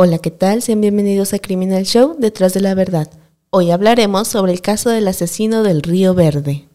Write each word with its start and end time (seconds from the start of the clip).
Hola, 0.00 0.18
¿qué 0.18 0.30
tal? 0.30 0.62
Sean 0.62 0.80
bienvenidos 0.80 1.34
a 1.34 1.40
Criminal 1.40 1.82
Show 1.82 2.14
Detrás 2.20 2.54
de 2.54 2.60
la 2.60 2.76
Verdad. 2.76 3.10
Hoy 3.50 3.72
hablaremos 3.72 4.28
sobre 4.28 4.52
el 4.52 4.60
caso 4.60 4.90
del 4.90 5.08
asesino 5.08 5.64
del 5.64 5.82
Río 5.82 6.14
Verde. 6.14 6.68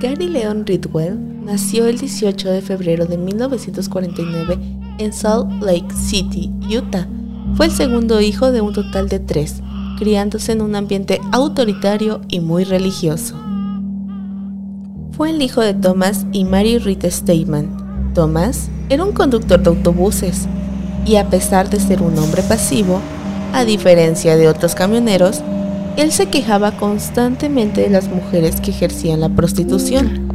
Gary 0.00 0.26
Leon 0.26 0.66
Ridwell 0.66 1.44
nació 1.44 1.86
el 1.86 1.98
18 1.98 2.50
de 2.50 2.60
febrero 2.60 3.06
de 3.06 3.18
1949 3.18 4.58
en 4.98 5.12
Salt 5.12 5.62
Lake 5.62 5.94
City, 5.94 6.50
Utah. 6.76 7.06
Fue 7.54 7.66
el 7.66 7.72
segundo 7.72 8.20
hijo 8.20 8.50
de 8.50 8.60
un 8.60 8.72
total 8.72 9.08
de 9.08 9.20
tres, 9.20 9.62
criándose 10.00 10.50
en 10.50 10.60
un 10.60 10.74
ambiente 10.74 11.20
autoritario 11.30 12.20
y 12.26 12.40
muy 12.40 12.64
religioso. 12.64 13.40
Fue 15.12 15.30
el 15.30 15.40
hijo 15.40 15.60
de 15.60 15.74
Thomas 15.74 16.26
y 16.32 16.42
Mary 16.42 16.78
Rita 16.78 17.08
Stateman. 17.08 18.12
Thomas 18.12 18.70
era 18.88 19.04
un 19.04 19.12
conductor 19.12 19.62
de 19.62 19.70
autobuses 19.70 20.48
y 21.04 21.16
a 21.16 21.28
pesar 21.28 21.68
de 21.68 21.80
ser 21.80 22.02
un 22.02 22.18
hombre 22.18 22.42
pasivo, 22.42 23.00
a 23.52 23.64
diferencia 23.64 24.36
de 24.36 24.48
otros 24.48 24.74
camioneros, 24.74 25.42
él 25.96 26.10
se 26.10 26.26
quejaba 26.26 26.72
constantemente 26.72 27.82
de 27.82 27.90
las 27.90 28.08
mujeres 28.08 28.60
que 28.60 28.70
ejercían 28.70 29.20
la 29.20 29.28
prostitución, 29.28 30.28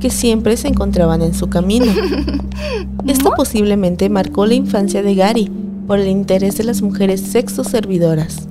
que 0.00 0.10
siempre 0.10 0.56
se 0.56 0.68
encontraban 0.68 1.22
en 1.22 1.34
su 1.34 1.48
camino. 1.48 1.86
Esto 3.06 3.32
posiblemente 3.36 4.08
marcó 4.08 4.46
la 4.46 4.54
infancia 4.54 5.02
de 5.02 5.14
Gary 5.14 5.50
por 5.86 6.00
el 6.00 6.08
interés 6.08 6.56
de 6.56 6.64
las 6.64 6.82
mujeres 6.82 7.20
sexo 7.20 7.62
servidoras, 7.62 8.48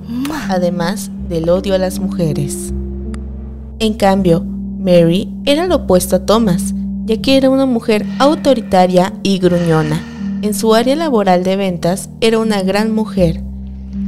además 0.48 1.10
del 1.28 1.50
odio 1.50 1.74
a 1.74 1.78
las 1.78 1.98
mujeres. 1.98 2.72
En 3.78 3.94
cambio, 3.94 4.44
Mary 4.78 5.28
era 5.44 5.66
lo 5.66 5.76
opuesto 5.76 6.16
a 6.16 6.26
Thomas, 6.26 6.72
ya 7.04 7.20
que 7.20 7.36
era 7.36 7.50
una 7.50 7.66
mujer 7.66 8.06
autoritaria 8.18 9.12
y 9.22 9.38
gruñona 9.38 10.13
en 10.44 10.52
su 10.52 10.74
área 10.74 10.94
laboral 10.94 11.42
de 11.42 11.56
ventas 11.56 12.10
era 12.20 12.38
una 12.38 12.60
gran 12.62 12.92
mujer, 12.92 13.40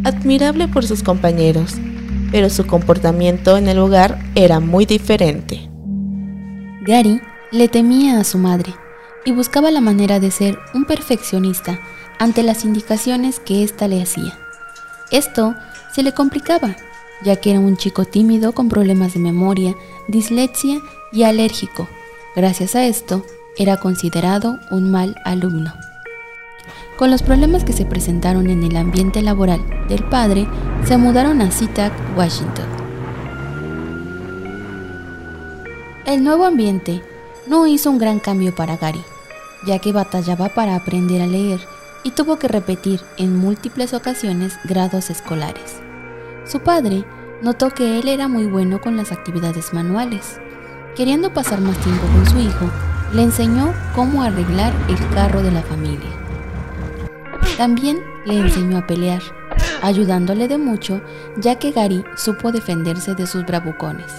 admirable 0.05 0.69
por 0.69 0.86
sus 0.86 1.02
compañeros, 1.02 1.77
pero 2.30 2.50
su 2.50 2.66
comportamiento 2.66 3.56
en 3.56 3.69
el 3.69 3.78
hogar 3.78 4.19
era 4.34 4.61
muy 4.61 4.84
diferente. 4.84 5.70
Gary 6.83 7.22
le 7.52 7.69
temía 7.69 8.20
a 8.20 8.24
su 8.24 8.36
madre 8.36 8.74
y 9.24 9.33
buscaba 9.33 9.70
la 9.70 9.80
manera 9.80 10.20
de 10.20 10.30
ser 10.30 10.58
un 10.74 10.84
perfeccionista 10.84 11.80
ante 12.19 12.42
las 12.42 12.66
indicaciones 12.66 13.41
que 13.41 13.62
ésta 13.62 13.89
le 13.89 14.02
hacía. 14.02 14.39
Esto 15.11 15.55
se 15.94 16.02
le 16.02 16.12
complicaba, 16.12 16.77
ya 17.24 17.36
que 17.36 17.52
era 17.52 17.61
un 17.61 17.78
chico 17.78 18.05
tímido 18.05 18.52
con 18.52 18.68
problemas 18.68 19.14
de 19.14 19.20
memoria, 19.20 19.74
dislexia 20.06 20.80
y 21.12 21.22
alérgico. 21.22 21.89
Gracias 22.36 22.74
a 22.74 22.84
esto, 22.84 23.24
era 23.56 23.78
considerado 23.78 24.58
un 24.70 24.91
mal 24.91 25.16
alumno. 25.24 25.72
Con 26.97 27.11
los 27.11 27.22
problemas 27.22 27.64
que 27.64 27.72
se 27.72 27.84
presentaron 27.84 28.48
en 28.48 28.62
el 28.62 28.77
ambiente 28.77 29.22
laboral 29.22 29.61
del 29.89 30.05
padre, 30.05 30.48
se 30.84 30.97
mudaron 30.97 31.42
a 31.42 31.50
SeaTac, 31.50 31.92
Washington. 32.17 32.67
El 36.06 36.23
nuevo 36.23 36.45
ambiente 36.45 37.03
no 37.47 37.67
hizo 37.67 37.91
un 37.91 37.98
gran 37.98 38.20
cambio 38.20 38.55
para 38.55 38.77
Gary, 38.77 39.03
ya 39.67 39.78
que 39.78 39.92
batallaba 39.92 40.48
para 40.48 40.77
aprender 40.77 41.20
a 41.20 41.27
leer 41.27 41.61
y 42.05 42.12
tuvo 42.12 42.39
que 42.39 42.48
repetir 42.48 43.01
en 43.19 43.36
múltiples 43.36 43.92
ocasiones 43.92 44.58
grados 44.64 45.11
escolares. 45.11 45.80
Su 46.45 46.61
padre 46.61 47.05
notó 47.42 47.70
que 47.70 47.98
él 47.98 48.08
era 48.08 48.28
muy 48.28 48.47
bueno 48.47 48.80
con 48.80 48.97
las 48.97 49.12
actividades 49.12 49.75
manuales. 49.75 50.41
Queriendo 50.95 51.33
pasar 51.34 51.61
más 51.61 51.77
tiempo 51.78 52.06
con 52.06 52.27
su 52.27 52.39
hijo, 52.39 52.70
le 53.12 53.23
enseñó 53.23 53.75
cómo 53.95 54.23
arreglar 54.23 54.73
el 54.89 55.08
carro 55.14 55.42
de 55.42 55.51
la 55.51 55.62
familia. 55.62 56.25
También 57.56 58.04
le 58.26 58.38
enseñó 58.38 58.76
a 58.76 58.86
pelear, 58.86 59.22
ayudándole 59.80 60.46
de 60.46 60.58
mucho, 60.58 61.00
ya 61.39 61.58
que 61.58 61.72
Gary 61.72 62.05
supo 62.14 62.52
defenderse 62.52 63.14
de 63.14 63.27
sus 63.27 63.46
bravucones. 63.46 64.12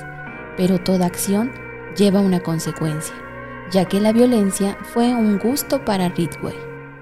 Pero 0.56 0.80
toda 0.80 1.06
acción 1.06 1.52
lleva 1.96 2.20
una 2.20 2.42
consecuencia, 2.42 3.14
ya 3.72 3.86
que 3.86 4.02
la 4.02 4.12
violencia 4.12 4.76
fue 4.92 5.14
un 5.14 5.38
gusto 5.38 5.86
para 5.86 6.10
Ridgway. 6.10 6.56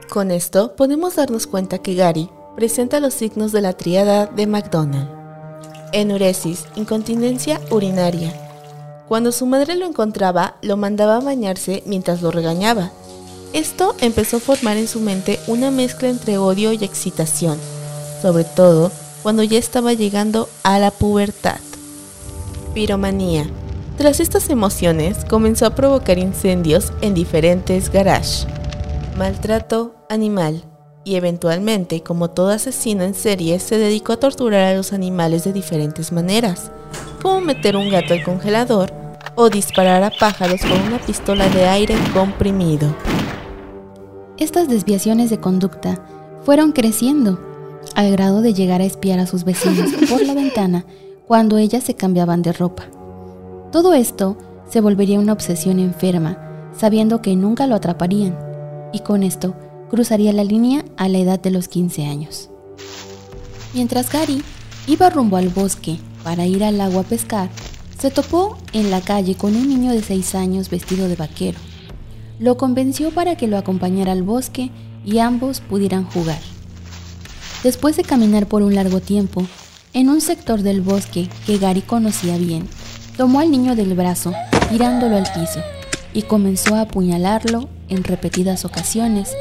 Con 0.10 0.30
esto 0.30 0.76
podemos 0.76 1.16
darnos 1.16 1.48
cuenta 1.48 1.78
que 1.78 1.96
Gary 1.96 2.30
presenta 2.58 3.00
los 3.00 3.14
signos 3.14 3.54
de 3.54 3.62
la 3.62 3.72
triada 3.72 4.26
de 4.26 4.46
McDonald. 4.46 5.10
Enuresis, 5.94 6.66
incontinencia 6.76 7.62
urinaria. 7.72 8.34
Cuando 9.08 9.32
su 9.32 9.46
madre 9.46 9.76
lo 9.76 9.86
encontraba, 9.86 10.58
lo 10.62 10.76
mandaba 10.76 11.18
a 11.18 11.22
bañarse 11.22 11.82
mientras 11.86 12.22
lo 12.22 12.32
regañaba 12.32 12.92
esto 13.56 13.96
empezó 14.02 14.38
a 14.38 14.42
formar 14.42 14.76
en 14.76 14.90
su 14.90 15.00
mente 15.00 15.40
una 15.48 15.72
mezcla 15.72 16.10
entre 16.10 16.38
odio 16.38 16.74
y 16.74 16.84
excitación, 16.84 17.58
sobre 18.22 18.44
todo 18.44 18.92
cuando 19.24 19.44
ya 19.44 19.58
estaba 19.58 19.94
llegando 19.94 20.50
a 20.64 20.78
la 20.78 20.92
pubertad. 20.92 21.60
Piromanía. 22.74 23.50
Tras 23.98 24.20
estas 24.20 24.50
emociones, 24.50 25.24
comenzó 25.24 25.66
a 25.66 25.74
provocar 25.74 26.18
incendios 26.18 26.92
en 27.00 27.14
diferentes 27.14 27.90
garages. 27.90 28.46
Maltrato 29.18 29.96
animal. 30.10 30.66
Y 31.06 31.16
eventualmente, 31.16 32.04
como 32.04 32.32
todo 32.32 32.50
asesino 32.50 33.04
en 33.04 33.14
serie, 33.14 33.60
se 33.60 33.78
dedicó 33.78 34.14
a 34.14 34.20
torturar 34.20 34.66
a 34.66 34.76
los 34.76 34.92
animales 34.92 35.46
de 35.46 35.54
diferentes 35.54 36.12
maneras, 36.12 36.72
como 37.22 37.40
meter 37.40 37.78
un 37.78 37.90
gato 37.90 38.14
al 38.14 38.24
congelador 38.24 38.92
o 39.36 39.50
disparar 39.50 40.04
a 40.04 40.12
pájaros 40.12 40.60
con 40.62 40.80
una 40.82 41.00
pistola 41.00 41.48
de 41.48 41.68
aire 41.68 41.96
comprimido. 42.14 42.94
Estas 44.38 44.68
desviaciones 44.68 45.30
de 45.30 45.40
conducta 45.40 46.06
fueron 46.44 46.74
creciendo 46.74 47.40
al 47.96 48.12
grado 48.12 48.42
de 48.42 48.54
llegar 48.54 48.82
a 48.82 48.86
espiar 48.86 49.20
a 49.20 49.28
sus 49.28 49.46
vecinos 49.46 49.92
por 50.10 50.22
la 50.26 50.34
ventana 50.34 50.86
cuando 51.26 51.58
ellas 51.58 51.86
se 51.86 51.96
cambiaban 51.96 52.42
de 52.42 52.52
ropa. 52.52 52.84
Todo 53.72 53.94
esto 53.94 54.38
se 54.70 54.82
volvería 54.82 55.20
una 55.20 55.32
obsesión 55.32 55.80
enferma, 55.80 56.70
sabiendo 56.78 57.22
que 57.22 57.38
nunca 57.38 57.66
lo 57.66 57.76
atraparían, 57.76 58.38
y 58.92 59.00
con 59.00 59.24
esto 59.24 59.56
cruzaría 59.90 60.34
la 60.34 60.44
línea 60.44 60.84
a 60.98 61.08
la 61.08 61.20
edad 61.20 61.40
de 61.40 61.52
los 61.52 61.70
15 61.70 62.06
años. 62.06 62.50
Mientras 63.74 64.12
Gary 64.12 64.44
iba 64.86 65.10
rumbo 65.10 65.38
al 65.38 65.48
bosque 65.48 65.98
para 66.26 66.46
ir 66.46 66.66
al 66.66 66.82
agua 66.82 67.02
a 67.02 67.06
pescar, 67.06 67.50
se 67.98 68.12
topó 68.12 68.58
en 68.74 68.92
la 68.92 69.00
calle 69.00 69.36
con 69.36 69.56
un 69.56 69.70
niño 69.70 69.92
de 69.92 70.02
6 70.02 70.36
años 70.36 70.70
vestido 70.70 71.08
de 71.08 71.16
vaquero 71.16 71.58
lo 72.40 72.58
convenció 72.58 73.12
para 73.12 73.36
que 73.36 73.48
lo 73.48 73.58
acompañara 73.58 74.12
al 74.12 74.24
bosque 74.24 74.72
y 75.06 75.20
ambos 75.20 75.62
pudieran 75.62 76.06
jugar. 76.06 76.40
Después 77.64 77.98
de 77.98 78.04
caminar 78.04 78.48
por 78.48 78.62
un 78.62 78.76
largo 78.76 79.00
tiempo, 79.00 79.46
en 79.94 80.10
un 80.10 80.22
sector 80.22 80.62
del 80.62 80.82
bosque 80.82 81.30
que 81.46 81.58
Gary 81.58 81.82
conocía 81.82 82.38
bien, 82.38 82.68
tomó 83.18 83.40
al 83.40 83.50
niño 83.50 83.76
del 83.76 83.94
brazo, 83.94 84.34
tirándolo 84.70 85.16
al 85.16 85.24
piso, 85.24 85.62
y 86.14 86.24
comenzó 86.24 86.76
a 86.76 86.82
apuñalarlo 86.82 87.70
en 87.88 88.04
repetidas 88.04 88.66
ocasiones, 88.66 89.32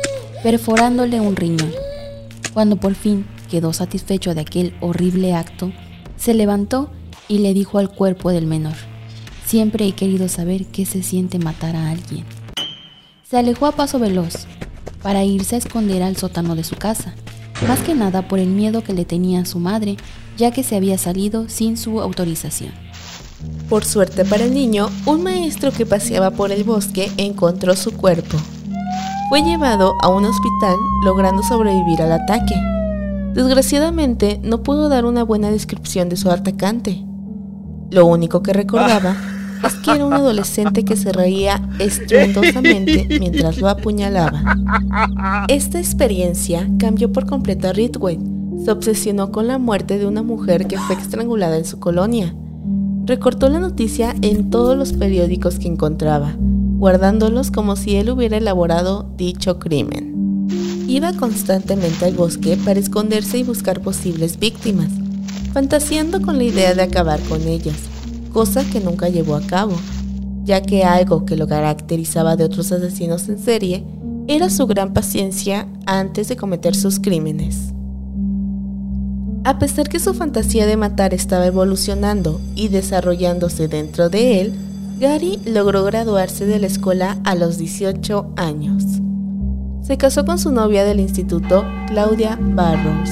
perforándole 0.42 1.20
un 1.20 1.36
riñón. 1.36 1.72
Cuando 2.52 2.76
por 2.76 2.94
fin 2.94 3.26
quedó 3.50 3.72
satisfecho 3.72 4.34
de 4.34 4.42
aquel 4.42 4.74
horrible 4.80 5.34
acto, 5.34 5.72
se 6.16 6.34
levantó 6.34 6.90
y 7.28 7.38
le 7.38 7.52
dijo 7.52 7.78
al 7.78 7.90
cuerpo 7.90 8.30
del 8.30 8.46
menor, 8.46 8.74
siempre 9.46 9.86
he 9.86 9.92
querido 9.92 10.28
saber 10.28 10.66
qué 10.66 10.86
se 10.86 11.02
siente 11.02 11.38
matar 11.38 11.74
a 11.76 11.90
alguien. 11.90 12.24
Se 13.24 13.38
alejó 13.38 13.64
a 13.64 13.72
paso 13.72 13.98
veloz 13.98 14.46
para 15.02 15.24
irse 15.24 15.54
a 15.54 15.58
esconder 15.58 16.02
al 16.02 16.16
sótano 16.16 16.54
de 16.54 16.62
su 16.62 16.76
casa, 16.76 17.14
más 17.66 17.80
que 17.80 17.94
nada 17.94 18.28
por 18.28 18.38
el 18.38 18.48
miedo 18.48 18.84
que 18.84 18.92
le 18.92 19.06
tenía 19.06 19.40
a 19.40 19.44
su 19.46 19.58
madre, 19.58 19.96
ya 20.36 20.50
que 20.50 20.62
se 20.62 20.76
había 20.76 20.98
salido 20.98 21.48
sin 21.48 21.78
su 21.78 22.02
autorización. 22.02 22.72
Por 23.70 23.86
suerte 23.86 24.26
para 24.26 24.44
el 24.44 24.52
niño, 24.52 24.90
un 25.06 25.22
maestro 25.22 25.72
que 25.72 25.86
paseaba 25.86 26.32
por 26.32 26.52
el 26.52 26.64
bosque 26.64 27.10
encontró 27.16 27.74
su 27.76 27.92
cuerpo. 27.92 28.36
Fue 29.30 29.42
llevado 29.42 29.94
a 30.02 30.08
un 30.08 30.26
hospital 30.26 30.76
logrando 31.02 31.42
sobrevivir 31.42 32.02
al 32.02 32.12
ataque. 32.12 32.54
Desgraciadamente 33.32 34.38
no 34.42 34.62
pudo 34.62 34.90
dar 34.90 35.06
una 35.06 35.24
buena 35.24 35.50
descripción 35.50 36.10
de 36.10 36.16
su 36.16 36.30
atacante. 36.30 37.02
Lo 37.90 38.04
único 38.04 38.42
que 38.42 38.52
recordaba 38.52 39.16
es 39.62 39.74
que 39.76 39.92
era 39.92 40.04
un 40.04 40.12
adolescente 40.12 40.84
que 40.84 40.96
se 40.96 41.12
reía 41.12 41.60
estruendosamente 41.78 43.06
mientras 43.18 43.58
lo 43.58 43.68
apuñalaba. 43.68 44.56
Esta 45.48 45.78
experiencia 45.78 46.68
cambió 46.78 47.12
por 47.12 47.26
completo 47.26 47.68
a 47.68 47.72
Ridgway. 47.72 48.18
Se 48.64 48.70
obsesionó 48.70 49.30
con 49.30 49.46
la 49.46 49.58
muerte 49.58 49.98
de 49.98 50.06
una 50.06 50.22
mujer 50.22 50.66
que 50.66 50.78
fue 50.78 50.96
estrangulada 50.96 51.56
en 51.56 51.64
su 51.64 51.78
colonia. 51.78 52.34
Recortó 53.06 53.48
la 53.48 53.58
noticia 53.58 54.14
en 54.22 54.50
todos 54.50 54.76
los 54.76 54.92
periódicos 54.92 55.58
que 55.58 55.68
encontraba, 55.68 56.34
guardándolos 56.38 57.50
como 57.50 57.76
si 57.76 57.96
él 57.96 58.10
hubiera 58.10 58.38
elaborado 58.38 59.10
dicho 59.16 59.58
crimen. 59.58 60.46
Iba 60.88 61.12
constantemente 61.12 62.04
al 62.04 62.14
bosque 62.14 62.58
para 62.64 62.80
esconderse 62.80 63.38
y 63.38 63.42
buscar 63.42 63.80
posibles 63.80 64.38
víctimas, 64.38 64.90
fantaseando 65.52 66.22
con 66.22 66.38
la 66.38 66.44
idea 66.44 66.74
de 66.74 66.82
acabar 66.82 67.20
con 67.20 67.42
ellas 67.42 67.93
cosa 68.34 68.64
que 68.68 68.80
nunca 68.80 69.08
llevó 69.08 69.36
a 69.36 69.40
cabo, 69.40 69.76
ya 70.42 70.60
que 70.60 70.82
algo 70.82 71.24
que 71.24 71.36
lo 71.36 71.46
caracterizaba 71.46 72.34
de 72.34 72.44
otros 72.44 72.72
asesinos 72.72 73.28
en 73.28 73.38
serie 73.38 73.84
era 74.26 74.50
su 74.50 74.66
gran 74.66 74.92
paciencia 74.92 75.68
antes 75.86 76.28
de 76.28 76.36
cometer 76.36 76.74
sus 76.74 76.98
crímenes. 76.98 77.72
A 79.44 79.58
pesar 79.60 79.88
que 79.88 80.00
su 80.00 80.14
fantasía 80.14 80.66
de 80.66 80.76
matar 80.76 81.14
estaba 81.14 81.46
evolucionando 81.46 82.40
y 82.56 82.68
desarrollándose 82.68 83.68
dentro 83.68 84.08
de 84.08 84.40
él, 84.40 84.54
Gary 84.98 85.38
logró 85.46 85.84
graduarse 85.84 86.44
de 86.44 86.58
la 86.58 86.66
escuela 86.66 87.18
a 87.24 87.36
los 87.36 87.56
18 87.56 88.32
años. 88.36 88.82
Se 89.82 89.96
casó 89.96 90.24
con 90.24 90.38
su 90.38 90.50
novia 90.50 90.84
del 90.84 90.98
instituto, 90.98 91.64
Claudia 91.86 92.36
Barrows, 92.40 93.10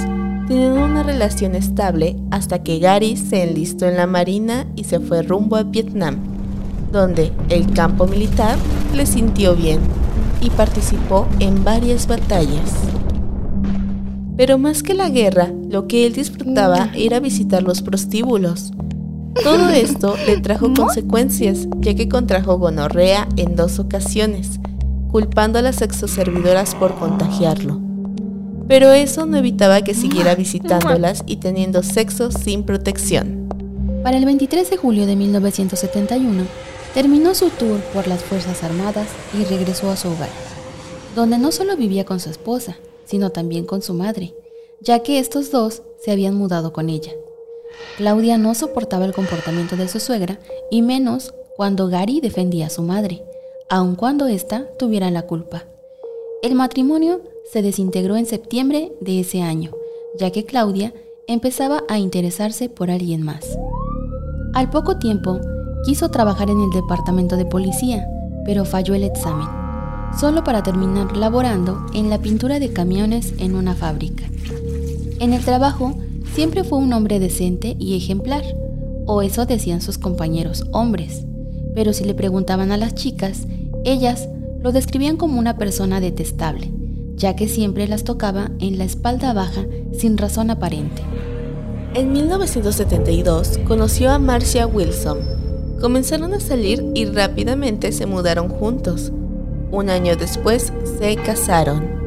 teniendo 0.52 0.84
una 0.84 1.02
relación 1.02 1.54
estable 1.54 2.14
hasta 2.30 2.62
que 2.62 2.78
Gary 2.78 3.16
se 3.16 3.42
enlistó 3.42 3.86
en 3.86 3.96
la 3.96 4.06
marina 4.06 4.66
y 4.76 4.84
se 4.84 5.00
fue 5.00 5.22
rumbo 5.22 5.56
a 5.56 5.62
Vietnam, 5.62 6.18
donde 6.92 7.32
el 7.48 7.72
campo 7.72 8.06
militar 8.06 8.58
le 8.94 9.06
sintió 9.06 9.56
bien 9.56 9.80
y 10.42 10.50
participó 10.50 11.26
en 11.40 11.64
varias 11.64 12.06
batallas. 12.06 12.70
Pero 14.36 14.58
más 14.58 14.82
que 14.82 14.92
la 14.92 15.08
guerra, 15.08 15.50
lo 15.70 15.88
que 15.88 16.06
él 16.06 16.12
disfrutaba 16.12 16.90
era 16.94 17.18
visitar 17.18 17.62
los 17.62 17.80
prostíbulos. 17.80 18.72
Todo 19.42 19.68
esto 19.70 20.16
le 20.26 20.36
trajo 20.42 20.74
consecuencias, 20.74 21.66
ya 21.78 21.94
que 21.94 22.10
contrajo 22.10 22.58
gonorrea 22.58 23.26
en 23.38 23.56
dos 23.56 23.78
ocasiones, 23.78 24.60
culpando 25.10 25.60
a 25.60 25.62
las 25.62 25.80
exoservidoras 25.80 26.74
por 26.74 26.94
contagiarlo. 26.96 27.81
Pero 28.72 28.90
eso 28.94 29.26
no 29.26 29.36
evitaba 29.36 29.82
que 29.82 29.92
siguiera 29.92 30.34
visitándolas 30.34 31.24
y 31.26 31.36
teniendo 31.36 31.82
sexo 31.82 32.30
sin 32.30 32.62
protección. 32.62 33.46
Para 34.02 34.16
el 34.16 34.24
23 34.24 34.70
de 34.70 34.78
julio 34.78 35.04
de 35.04 35.14
1971, 35.14 36.44
terminó 36.94 37.34
su 37.34 37.50
tour 37.50 37.80
por 37.92 38.08
las 38.08 38.22
Fuerzas 38.24 38.64
Armadas 38.64 39.08
y 39.38 39.44
regresó 39.44 39.90
a 39.90 39.96
su 39.96 40.08
hogar, 40.08 40.30
donde 41.14 41.36
no 41.36 41.52
solo 41.52 41.76
vivía 41.76 42.06
con 42.06 42.18
su 42.18 42.30
esposa, 42.30 42.78
sino 43.04 43.28
también 43.28 43.66
con 43.66 43.82
su 43.82 43.92
madre, 43.92 44.34
ya 44.80 45.00
que 45.00 45.18
estos 45.18 45.50
dos 45.50 45.82
se 46.02 46.10
habían 46.10 46.34
mudado 46.34 46.72
con 46.72 46.88
ella. 46.88 47.12
Claudia 47.98 48.38
no 48.38 48.54
soportaba 48.54 49.04
el 49.04 49.12
comportamiento 49.12 49.76
de 49.76 49.86
su 49.86 50.00
suegra 50.00 50.40
y 50.70 50.80
menos 50.80 51.34
cuando 51.58 51.88
Gary 51.88 52.22
defendía 52.22 52.68
a 52.68 52.70
su 52.70 52.80
madre, 52.80 53.22
aun 53.68 53.96
cuando 53.96 54.28
ésta 54.28 54.66
tuviera 54.78 55.10
la 55.10 55.26
culpa. 55.26 55.66
El 56.42 56.54
matrimonio 56.54 57.20
se 57.52 57.62
desintegró 57.62 58.16
en 58.16 58.26
septiembre 58.26 58.92
de 59.00 59.20
ese 59.20 59.42
año, 59.42 59.72
ya 60.18 60.30
que 60.30 60.44
Claudia 60.44 60.94
empezaba 61.26 61.82
a 61.88 61.98
interesarse 61.98 62.68
por 62.68 62.90
alguien 62.90 63.22
más. 63.22 63.58
Al 64.54 64.70
poco 64.70 64.98
tiempo, 64.98 65.40
quiso 65.84 66.10
trabajar 66.10 66.48
en 66.50 66.60
el 66.60 66.70
departamento 66.70 67.36
de 67.36 67.44
policía, 67.44 68.08
pero 68.44 68.64
falló 68.64 68.94
el 68.94 69.04
examen 69.04 69.62
solo 70.18 70.44
para 70.44 70.62
terminar 70.62 71.16
laborando 71.16 71.86
en 71.94 72.10
la 72.10 72.18
pintura 72.18 72.58
de 72.58 72.72
camiones 72.72 73.34
en 73.38 73.56
una 73.56 73.74
fábrica. 73.74 74.24
En 75.18 75.32
el 75.32 75.44
trabajo 75.44 75.94
siempre 76.34 76.64
fue 76.64 76.78
un 76.78 76.92
hombre 76.92 77.18
decente 77.18 77.76
y 77.78 77.96
ejemplar, 77.96 78.44
o 79.06 79.22
eso 79.22 79.46
decían 79.46 79.80
sus 79.80 79.98
compañeros 79.98 80.64
hombres, 80.72 81.24
pero 81.74 81.92
si 81.92 82.04
le 82.04 82.14
preguntaban 82.14 82.72
a 82.72 82.76
las 82.76 82.94
chicas, 82.94 83.46
ellas 83.84 84.28
lo 84.60 84.72
describían 84.72 85.16
como 85.16 85.38
una 85.38 85.56
persona 85.56 86.00
detestable, 86.00 86.70
ya 87.16 87.36
que 87.36 87.48
siempre 87.48 87.88
las 87.88 88.04
tocaba 88.04 88.50
en 88.58 88.78
la 88.78 88.84
espalda 88.84 89.32
baja 89.32 89.66
sin 89.96 90.18
razón 90.18 90.50
aparente. 90.50 91.02
En 91.94 92.12
1972 92.12 93.58
conoció 93.68 94.10
a 94.10 94.18
Marcia 94.18 94.66
Wilson. 94.66 95.18
Comenzaron 95.80 96.32
a 96.32 96.40
salir 96.40 96.84
y 96.94 97.04
rápidamente 97.04 97.92
se 97.92 98.06
mudaron 98.06 98.48
juntos. 98.48 99.12
Un 99.70 99.90
año 99.90 100.16
después 100.16 100.72
se 100.98 101.16
casaron. 101.16 102.02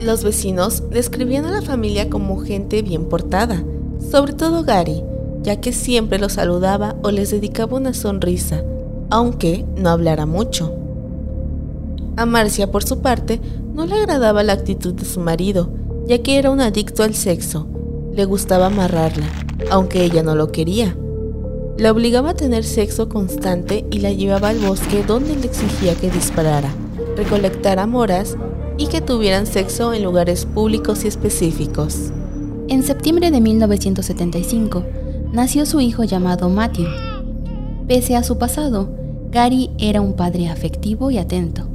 Los 0.00 0.24
vecinos 0.24 0.90
describían 0.90 1.44
a 1.46 1.50
la 1.50 1.62
familia 1.62 2.10
como 2.10 2.38
gente 2.38 2.82
bien 2.82 3.06
portada, 3.06 3.64
sobre 4.10 4.32
todo 4.32 4.64
Gary, 4.64 5.02
ya 5.42 5.60
que 5.60 5.72
siempre 5.72 6.18
los 6.18 6.34
saludaba 6.34 6.96
o 7.02 7.10
les 7.10 7.30
dedicaba 7.30 7.76
una 7.76 7.94
sonrisa, 7.94 8.62
aunque 9.10 9.64
no 9.76 9.90
hablara 9.90 10.26
mucho. 10.26 10.74
A 12.16 12.26
Marcia, 12.26 12.70
por 12.70 12.84
su 12.84 13.00
parte, 13.00 13.40
no 13.74 13.86
le 13.86 13.94
agradaba 13.94 14.42
la 14.42 14.52
actitud 14.52 14.94
de 14.94 15.04
su 15.04 15.20
marido, 15.20 15.70
ya 16.06 16.18
que 16.18 16.38
era 16.38 16.50
un 16.50 16.60
adicto 16.60 17.02
al 17.02 17.14
sexo. 17.14 17.66
Le 18.12 18.24
gustaba 18.24 18.66
amarrarla, 18.66 19.26
aunque 19.70 20.04
ella 20.04 20.22
no 20.22 20.34
lo 20.34 20.52
quería. 20.52 20.96
La 21.78 21.90
obligaba 21.90 22.30
a 22.30 22.34
tener 22.34 22.64
sexo 22.64 23.08
constante 23.08 23.86
y 23.90 23.98
la 24.00 24.12
llevaba 24.12 24.50
al 24.50 24.58
bosque 24.58 25.02
donde 25.06 25.34
le 25.34 25.46
exigía 25.46 25.94
que 25.94 26.10
disparara, 26.10 26.68
recolectara 27.16 27.86
moras 27.86 28.36
y 28.76 28.88
que 28.88 29.00
tuvieran 29.00 29.46
sexo 29.46 29.94
en 29.94 30.04
lugares 30.04 30.44
públicos 30.44 31.04
y 31.04 31.08
específicos. 31.08 32.12
En 32.68 32.82
septiembre 32.82 33.30
de 33.30 33.40
1975 33.40 34.84
nació 35.32 35.64
su 35.64 35.80
hijo 35.80 36.04
llamado 36.04 36.50
Matthew. 36.50 36.88
Pese 37.88 38.16
a 38.16 38.22
su 38.22 38.38
pasado, 38.38 38.90
Gary 39.30 39.70
era 39.78 40.02
un 40.02 40.14
padre 40.14 40.48
afectivo 40.48 41.10
y 41.10 41.18
atento, 41.18 41.71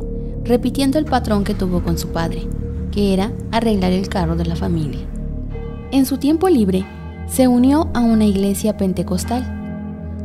repitiendo 0.48 0.98
el 0.98 1.06
patrón 1.06 1.44
que 1.44 1.54
tuvo 1.54 1.84
con 1.84 1.98
su 1.98 2.10
padre, 2.10 2.48
que 2.92 3.14
era 3.14 3.32
arreglar 3.52 3.92
el 3.92 4.10
carro 4.10 4.36
de 4.36 4.46
la 4.46 4.56
familia. 4.56 5.02
En 5.92 6.06
su 6.06 6.18
tiempo 6.18 6.50
libre, 6.50 6.86
se 7.28 7.48
unió 7.48 7.90
a 7.94 8.00
una 8.00 8.26
iglesia 8.26 8.78
pentecostal 8.78 9.58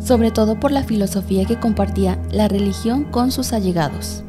sobre 0.04 0.32
todo 0.32 0.58
por 0.58 0.72
la 0.72 0.82
filosofía 0.82 1.44
que 1.44 1.60
compartía 1.60 2.20
la 2.32 2.48
religión 2.48 3.04
con 3.04 3.30
sus 3.30 3.52
allegados. 3.52 4.24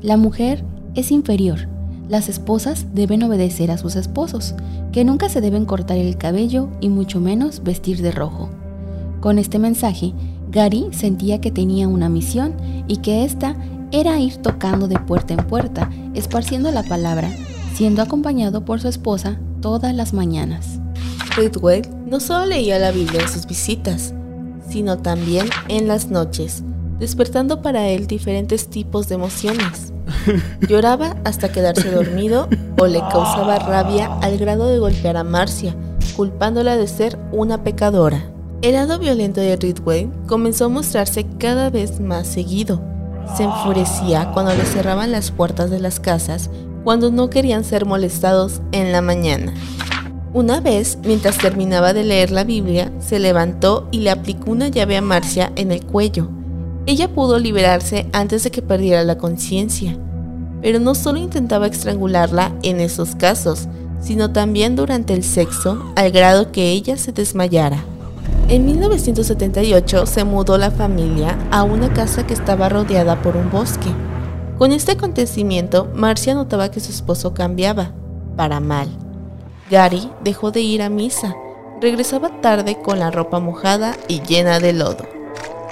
La 0.00 0.16
mujer 0.16 0.64
es 0.94 1.10
inferior, 1.10 1.68
las 2.08 2.28
esposas 2.28 2.86
deben 2.94 3.22
obedecer 3.24 3.70
a 3.70 3.78
sus 3.78 3.96
esposos, 3.96 4.54
que 4.92 5.04
nunca 5.04 5.28
se 5.28 5.40
deben 5.40 5.64
cortar 5.64 5.98
el 5.98 6.16
cabello 6.16 6.68
y 6.80 6.88
mucho 6.88 7.20
menos 7.20 7.62
vestir 7.64 8.00
de 8.00 8.12
rojo. 8.12 8.48
Con 9.20 9.38
este 9.38 9.58
mensaje, 9.58 10.14
Gary 10.50 10.86
sentía 10.92 11.40
que 11.40 11.50
tenía 11.50 11.88
una 11.88 12.08
misión 12.08 12.54
y 12.86 12.98
que 12.98 13.24
ésta 13.24 13.56
era 13.90 14.18
ir 14.18 14.36
tocando 14.38 14.88
de 14.88 14.98
puerta 14.98 15.34
en 15.34 15.46
puerta, 15.46 15.90
esparciendo 16.14 16.70
la 16.70 16.82
palabra, 16.82 17.30
siendo 17.74 18.02
acompañado 18.02 18.64
por 18.64 18.80
su 18.80 18.88
esposa 18.88 19.38
todas 19.60 19.94
las 19.94 20.12
mañanas. 20.12 20.80
Ridwell 21.36 21.88
no 22.06 22.20
solo 22.20 22.46
leía 22.46 22.78
la 22.78 22.90
Biblia 22.90 23.22
en 23.22 23.28
sus 23.28 23.46
visitas, 23.46 24.14
sino 24.68 24.98
también 24.98 25.48
en 25.68 25.88
las 25.88 26.08
noches, 26.08 26.62
despertando 26.98 27.62
para 27.62 27.88
él 27.88 28.06
diferentes 28.06 28.68
tipos 28.68 29.08
de 29.08 29.14
emociones. 29.14 29.92
Lloraba 30.68 31.16
hasta 31.24 31.52
quedarse 31.52 31.90
dormido 31.90 32.48
o 32.78 32.86
le 32.86 33.00
causaba 33.00 33.58
rabia 33.58 34.06
al 34.20 34.38
grado 34.38 34.68
de 34.68 34.78
golpear 34.78 35.16
a 35.16 35.24
Marcia, 35.24 35.74
culpándola 36.16 36.76
de 36.76 36.86
ser 36.86 37.18
una 37.32 37.62
pecadora. 37.62 38.24
El 38.60 38.72
lado 38.72 38.98
violento 38.98 39.40
de 39.40 39.54
Ridway 39.56 40.10
comenzó 40.26 40.64
a 40.64 40.68
mostrarse 40.68 41.24
cada 41.38 41.70
vez 41.70 42.00
más 42.00 42.26
seguido. 42.26 42.82
Se 43.36 43.44
enfurecía 43.44 44.30
cuando 44.32 44.54
le 44.54 44.64
cerraban 44.64 45.12
las 45.12 45.30
puertas 45.30 45.70
de 45.70 45.80
las 45.80 46.00
casas 46.00 46.50
cuando 46.84 47.10
no 47.10 47.28
querían 47.30 47.64
ser 47.64 47.84
molestados 47.84 48.60
en 48.72 48.92
la 48.92 49.02
mañana. 49.02 49.52
Una 50.32 50.60
vez, 50.60 50.98
mientras 51.04 51.38
terminaba 51.38 51.92
de 51.92 52.04
leer 52.04 52.30
la 52.30 52.44
Biblia, 52.44 52.92
se 53.00 53.18
levantó 53.18 53.88
y 53.90 54.00
le 54.00 54.10
aplicó 54.10 54.50
una 54.50 54.68
llave 54.68 54.96
a 54.96 55.02
Marcia 55.02 55.52
en 55.56 55.72
el 55.72 55.84
cuello. 55.84 56.28
Ella 56.86 57.08
pudo 57.08 57.38
liberarse 57.38 58.06
antes 58.12 58.44
de 58.44 58.50
que 58.50 58.62
perdiera 58.62 59.04
la 59.04 59.18
conciencia, 59.18 59.96
pero 60.62 60.80
no 60.80 60.94
solo 60.94 61.18
intentaba 61.18 61.66
estrangularla 61.66 62.52
en 62.62 62.80
esos 62.80 63.14
casos, 63.14 63.68
sino 64.00 64.30
también 64.30 64.76
durante 64.76 65.14
el 65.14 65.24
sexo, 65.24 65.92
al 65.96 66.10
grado 66.10 66.52
que 66.52 66.70
ella 66.70 66.96
se 66.96 67.12
desmayara. 67.12 67.84
En 68.50 68.64
1978 68.64 70.06
se 70.06 70.24
mudó 70.24 70.56
la 70.56 70.70
familia 70.70 71.38
a 71.50 71.64
una 71.64 71.92
casa 71.92 72.26
que 72.26 72.32
estaba 72.32 72.70
rodeada 72.70 73.20
por 73.20 73.36
un 73.36 73.50
bosque. 73.50 73.90
Con 74.56 74.72
este 74.72 74.92
acontecimiento, 74.92 75.90
Marcia 75.92 76.32
notaba 76.32 76.70
que 76.70 76.80
su 76.80 76.90
esposo 76.90 77.34
cambiaba, 77.34 77.92
para 78.36 78.58
mal. 78.60 78.88
Gary 79.70 80.10
dejó 80.24 80.50
de 80.50 80.62
ir 80.62 80.80
a 80.80 80.88
misa. 80.88 81.36
Regresaba 81.82 82.40
tarde 82.40 82.78
con 82.80 82.98
la 82.98 83.10
ropa 83.10 83.38
mojada 83.38 83.94
y 84.08 84.22
llena 84.22 84.60
de 84.60 84.72
lodo. 84.72 85.04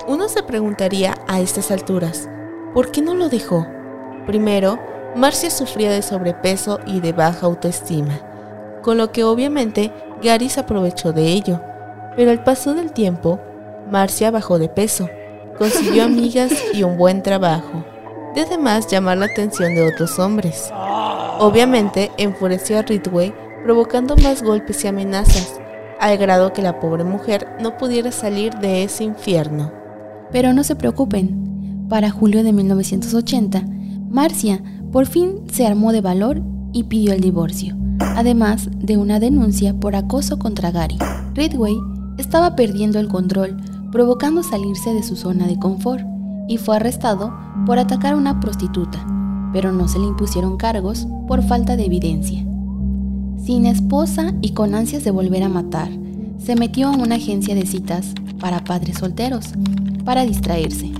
Uno 0.06 0.28
se 0.28 0.42
preguntaría 0.42 1.14
a 1.28 1.40
estas 1.40 1.70
alturas, 1.70 2.28
¿por 2.74 2.90
qué 2.90 3.00
no 3.00 3.14
lo 3.14 3.30
dejó? 3.30 3.66
Primero, 4.26 4.78
Marcia 5.16 5.48
sufría 5.48 5.90
de 5.90 6.02
sobrepeso 6.02 6.78
y 6.86 7.00
de 7.00 7.14
baja 7.14 7.46
autoestima, 7.46 8.20
con 8.82 8.98
lo 8.98 9.12
que 9.12 9.24
obviamente 9.24 9.94
Gary 10.22 10.50
se 10.50 10.60
aprovechó 10.60 11.14
de 11.14 11.28
ello. 11.28 11.58
Pero 12.16 12.30
al 12.30 12.42
paso 12.42 12.74
del 12.74 12.92
tiempo, 12.92 13.38
Marcia 13.90 14.30
bajó 14.30 14.58
de 14.58 14.68
peso, 14.68 15.08
consiguió 15.58 16.04
amigas 16.04 16.52
y 16.72 16.82
un 16.82 16.96
buen 16.96 17.22
trabajo, 17.22 17.84
de 18.34 18.42
además 18.42 18.86
llamar 18.88 19.18
la 19.18 19.26
atención 19.26 19.74
de 19.74 19.86
otros 19.86 20.18
hombres. 20.18 20.72
Obviamente 21.38 22.10
enfureció 22.16 22.78
a 22.78 22.82
Ridway 22.82 23.32
provocando 23.62 24.16
más 24.16 24.42
golpes 24.42 24.84
y 24.84 24.88
amenazas, 24.88 25.60
al 26.00 26.16
grado 26.18 26.52
que 26.52 26.62
la 26.62 26.78
pobre 26.80 27.04
mujer 27.04 27.46
no 27.60 27.76
pudiera 27.76 28.12
salir 28.12 28.54
de 28.54 28.84
ese 28.84 29.04
infierno. 29.04 29.72
Pero 30.30 30.52
no 30.52 30.64
se 30.64 30.76
preocupen, 30.76 31.86
para 31.88 32.10
julio 32.10 32.42
de 32.42 32.52
1980, 32.52 33.62
Marcia 34.08 34.62
Por 34.92 35.06
fin 35.06 35.42
se 35.52 35.66
armó 35.66 35.92
de 35.92 36.00
valor 36.00 36.42
y 36.72 36.84
pidió 36.84 37.12
el 37.12 37.20
divorcio, 37.20 37.76
además 38.00 38.68
de 38.72 38.96
una 38.96 39.20
denuncia 39.20 39.74
por 39.74 39.94
acoso 39.96 40.38
contra 40.38 40.70
Gary. 40.70 40.98
Ridway 41.34 41.76
estaba 42.16 42.56
perdiendo 42.56 42.98
el 42.98 43.08
control, 43.08 43.56
provocando 43.92 44.42
salirse 44.42 44.92
de 44.92 45.02
su 45.02 45.16
zona 45.16 45.46
de 45.46 45.58
confort, 45.58 46.04
y 46.48 46.58
fue 46.58 46.76
arrestado 46.76 47.34
por 47.66 47.78
atacar 47.78 48.14
a 48.14 48.16
una 48.16 48.40
prostituta, 48.40 49.04
pero 49.52 49.72
no 49.72 49.88
se 49.88 49.98
le 49.98 50.06
impusieron 50.06 50.56
cargos 50.56 51.06
por 51.26 51.42
falta 51.42 51.76
de 51.76 51.86
evidencia. 51.86 52.44
Sin 53.42 53.66
esposa 53.66 54.34
y 54.40 54.50
con 54.50 54.74
ansias 54.74 55.04
de 55.04 55.10
volver 55.10 55.42
a 55.42 55.48
matar, 55.48 55.90
se 56.38 56.56
metió 56.56 56.88
a 56.88 56.96
una 56.96 57.16
agencia 57.16 57.54
de 57.54 57.66
citas 57.66 58.12
para 58.38 58.64
padres 58.64 58.98
solteros, 58.98 59.52
para 60.04 60.24
distraerse. 60.24 60.92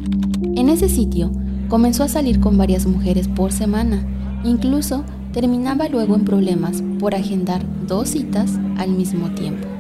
En 0.54 0.68
ese 0.68 0.88
sitio 0.88 1.30
comenzó 1.68 2.04
a 2.04 2.08
salir 2.08 2.40
con 2.40 2.56
varias 2.56 2.86
mujeres 2.86 3.28
por 3.28 3.52
semana, 3.52 4.06
incluso 4.44 5.04
terminaba 5.32 5.88
luego 5.88 6.14
en 6.14 6.24
problemas 6.24 6.82
por 6.98 7.14
agendar 7.14 7.62
dos 7.86 8.10
citas 8.10 8.52
al 8.78 8.90
mismo 8.90 9.28
tiempo. 9.30 9.75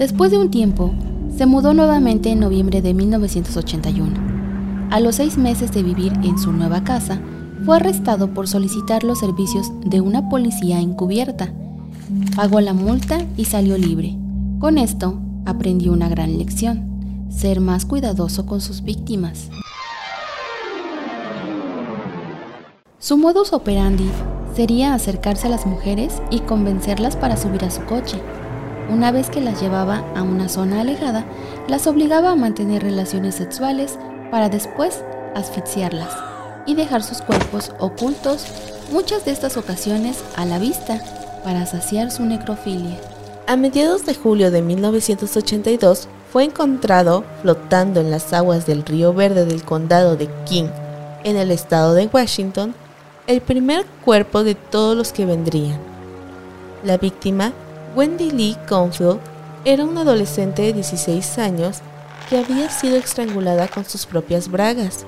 Después 0.00 0.30
de 0.30 0.38
un 0.38 0.50
tiempo, 0.50 0.94
se 1.36 1.44
mudó 1.44 1.74
nuevamente 1.74 2.30
en 2.30 2.40
noviembre 2.40 2.80
de 2.80 2.94
1981. 2.94 4.88
A 4.90 4.98
los 4.98 5.16
seis 5.16 5.36
meses 5.36 5.72
de 5.72 5.82
vivir 5.82 6.14
en 6.22 6.38
su 6.38 6.52
nueva 6.52 6.84
casa, 6.84 7.20
fue 7.66 7.76
arrestado 7.76 8.32
por 8.32 8.48
solicitar 8.48 9.04
los 9.04 9.18
servicios 9.18 9.70
de 9.84 10.00
una 10.00 10.30
policía 10.30 10.80
encubierta. 10.80 11.52
Pagó 12.34 12.62
la 12.62 12.72
multa 12.72 13.18
y 13.36 13.44
salió 13.44 13.76
libre. 13.76 14.16
Con 14.58 14.78
esto, 14.78 15.20
aprendió 15.44 15.92
una 15.92 16.08
gran 16.08 16.38
lección, 16.38 17.28
ser 17.28 17.60
más 17.60 17.84
cuidadoso 17.84 18.46
con 18.46 18.62
sus 18.62 18.82
víctimas. 18.82 19.50
Su 22.98 23.18
modus 23.18 23.52
operandi 23.52 24.08
sería 24.56 24.94
acercarse 24.94 25.48
a 25.48 25.50
las 25.50 25.66
mujeres 25.66 26.22
y 26.30 26.38
convencerlas 26.38 27.16
para 27.16 27.36
subir 27.36 27.66
a 27.66 27.70
su 27.70 27.84
coche. 27.84 28.16
Una 28.90 29.12
vez 29.12 29.30
que 29.30 29.40
las 29.40 29.62
llevaba 29.62 30.04
a 30.16 30.22
una 30.22 30.48
zona 30.48 30.80
alejada, 30.80 31.24
las 31.68 31.86
obligaba 31.86 32.32
a 32.32 32.36
mantener 32.36 32.82
relaciones 32.82 33.36
sexuales 33.36 33.96
para 34.32 34.48
después 34.48 35.04
asfixiarlas 35.36 36.12
y 36.66 36.74
dejar 36.74 37.04
sus 37.04 37.22
cuerpos 37.22 37.72
ocultos, 37.78 38.46
muchas 38.90 39.24
de 39.24 39.30
estas 39.30 39.56
ocasiones 39.56 40.18
a 40.36 40.44
la 40.44 40.58
vista, 40.58 41.00
para 41.44 41.66
saciar 41.66 42.10
su 42.10 42.24
necrofilia. 42.24 42.98
A 43.46 43.54
mediados 43.54 44.06
de 44.06 44.14
julio 44.14 44.50
de 44.50 44.60
1982 44.60 46.08
fue 46.32 46.44
encontrado 46.44 47.24
flotando 47.42 48.00
en 48.00 48.10
las 48.10 48.32
aguas 48.32 48.66
del 48.66 48.84
río 48.84 49.14
Verde 49.14 49.46
del 49.46 49.62
condado 49.62 50.16
de 50.16 50.28
King, 50.46 50.68
en 51.22 51.36
el 51.36 51.52
estado 51.52 51.94
de 51.94 52.06
Washington, 52.12 52.74
el 53.28 53.40
primer 53.40 53.86
cuerpo 54.04 54.42
de 54.42 54.56
todos 54.56 54.96
los 54.96 55.12
que 55.12 55.26
vendrían. 55.26 55.78
La 56.84 56.96
víctima, 56.96 57.52
Wendy 57.94 58.30
Lee 58.30 58.56
Confield, 58.68 59.18
era 59.64 59.84
una 59.84 60.02
adolescente 60.02 60.62
de 60.62 60.72
16 60.74 61.38
años 61.38 61.78
que 62.28 62.38
había 62.38 62.70
sido 62.70 62.96
estrangulada 62.96 63.66
con 63.66 63.84
sus 63.84 64.06
propias 64.06 64.48
bragas 64.48 65.04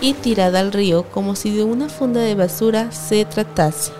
y 0.00 0.14
tirada 0.14 0.60
al 0.60 0.72
río 0.72 1.04
como 1.10 1.34
si 1.34 1.54
de 1.54 1.64
una 1.64 1.88
funda 1.88 2.20
de 2.20 2.36
basura 2.36 2.92
se 2.92 3.24
tratase. 3.24 3.92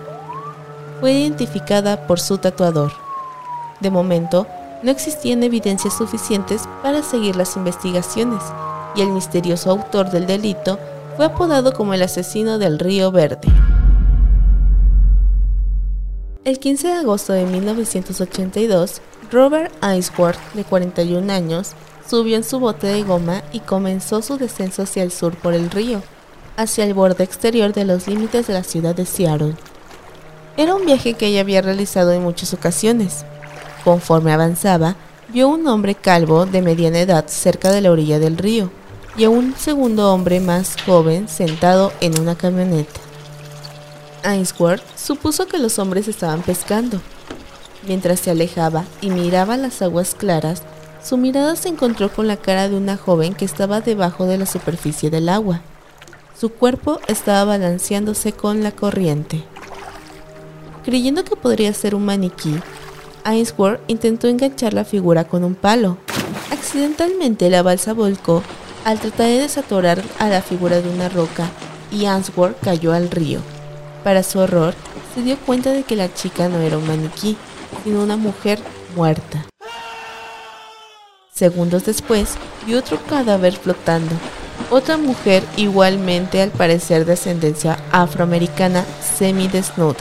Fue 1.01 1.13
identificada 1.13 2.07
por 2.07 2.21
su 2.21 2.39
tatuador. 2.39 2.93
De 3.81 3.91
momento, 3.91 4.47
no 4.83 4.91
existían 4.91 5.43
evidencias 5.43 5.97
suficientes 5.97 6.63
para 6.83 7.03
seguir 7.03 7.35
las 7.37 7.57
investigaciones 7.57 8.43
y 8.95 9.03
el 9.03 9.09
misterioso 9.09 9.71
autor 9.71 10.11
del 10.11 10.27
delito 10.27 10.79
fue 11.17 11.27
apodado 11.27 11.73
como 11.73 11.95
el 11.95 12.03
asesino 12.03 12.59
del 12.59 12.79
Río 12.79 13.11
Verde. 13.11 13.49
El 16.43 16.59
15 16.59 16.89
de 16.89 16.95
agosto 16.95 17.35
de 17.35 17.45
1982, 17.45 19.03
Robert 19.31 19.71
Ainsworth, 19.83 20.39
de 20.55 20.65
41 20.65 21.31
años, 21.31 21.73
subió 22.09 22.35
en 22.35 22.45
su 22.45 22.59
bote 22.59 22.87
de 22.87 23.03
goma 23.03 23.43
y 23.53 23.61
comenzó 23.61 24.23
su 24.23 24.39
descenso 24.39 24.85
hacia 24.85 25.03
el 25.03 25.13
sur 25.13 25.37
por 25.37 25.53
el 25.53 25.71
río, 25.71 26.03
hacia 26.57 26.85
el 26.85 26.95
borde 26.95 27.25
exterior 27.25 27.75
de 27.75 27.85
los 27.85 28.09
límites 28.09 28.47
de 28.47 28.55
la 28.55 28.65
ciudad 28.65 28.95
de 28.95 29.05
Seattle. 29.05 29.55
Era 30.57 30.75
un 30.75 30.87
viaje 30.87 31.13
que 31.13 31.27
ella 31.27 31.43
había 31.43 31.61
realizado 31.61 32.11
en 32.13 32.23
muchas 32.23 32.55
ocasiones. 32.55 33.27
Conforme 33.85 34.33
avanzaba, 34.33 34.97
vio 35.29 35.47
un 35.47 35.69
hombre 35.69 35.95
calvo 35.95 36.47
de 36.47 36.63
mediana 36.63 37.01
edad 37.01 37.27
cerca 37.29 37.71
de 37.71 37.83
la 37.83 37.91
orilla 37.91 38.19
del 38.19 38.39
río 38.39 38.71
y 39.15 39.25
a 39.25 39.31
un 39.31 39.55
segundo 39.59 40.11
hombre 40.11 40.41
más 40.41 40.77
joven 40.87 41.29
sentado 41.29 41.93
en 42.01 42.19
una 42.19 42.35
camioneta. 42.35 43.10
Ainsworth 44.23 44.83
supuso 44.97 45.47
que 45.47 45.59
los 45.59 45.79
hombres 45.79 46.09
estaban 46.09 46.43
pescando. 46.43 47.00
Mientras 47.87 48.21
se 48.21 48.31
alejaba 48.31 48.85
y 49.00 49.11
miraba 49.11 49.57
las 49.57 49.81
aguas 49.83 50.15
claras, 50.15 50.62
su 51.03 51.17
mirada 51.17 51.57
se 51.57 51.69
encontró 51.69 52.12
con 52.12 52.27
la 52.27 52.37
cara 52.37 52.69
de 52.69 52.77
una 52.77 52.97
joven 52.97 53.35
que 53.35 53.45
estaba 53.45 53.81
debajo 53.81 54.27
de 54.27 54.39
la 54.39 54.47
superficie 54.47 55.11
del 55.11 55.29
agua. 55.29 55.62
Su 56.39 56.50
cuerpo 56.50 57.00
estaba 57.07 57.45
balanceándose 57.45 58.33
con 58.33 58.62
la 58.62 58.73
corriente. 58.73 59.45
Creyendo 60.85 61.25
que 61.25 61.37
podría 61.37 61.73
ser 61.73 61.95
un 61.95 62.05
maniquí, 62.05 62.61
Ainsworth 63.25 63.81
intentó 63.89 64.29
enganchar 64.29 64.73
la 64.73 64.85
figura 64.85 65.25
con 65.25 65.45
un 65.45 65.55
palo. 65.55 65.99
Accidentalmente 66.50 67.50
la 67.50 67.62
balsa 67.62 67.93
volcó 67.93 68.43
al 68.85 68.99
tratar 68.99 69.27
de 69.27 69.41
desatorar 69.41 70.03
a 70.19 70.29
la 70.29 70.43
figura 70.43 70.81
de 70.81 70.89
una 70.89 71.09
roca 71.09 71.50
y 71.91 72.07
Answorth 72.07 72.59
cayó 72.61 72.93
al 72.93 73.11
río. 73.11 73.41
Para 74.04 74.23
su 74.23 74.38
horror, 74.38 74.75
se 75.14 75.23
dio 75.23 75.37
cuenta 75.38 75.73
de 75.73 75.83
que 75.83 75.97
la 75.97 76.12
chica 76.12 76.49
no 76.49 76.59
era 76.59 76.78
un 76.78 76.87
maniquí, 76.87 77.37
sino 77.85 78.02
una 78.02 78.16
mujer 78.16 78.59
muerta. 78.97 79.45
Segundos 81.33 81.85
después, 81.85 82.35
vio 82.66 82.78
otro 82.78 82.99
cadáver 83.09 83.54
flotando. 83.54 84.14
Otra 84.71 84.97
mujer 84.97 85.42
igualmente 85.57 86.42
al 86.42 86.50
parecer 86.50 87.04
de 87.04 87.14
ascendencia 87.14 87.78
afroamericana 87.92 88.85
semidesnuda, 89.16 89.97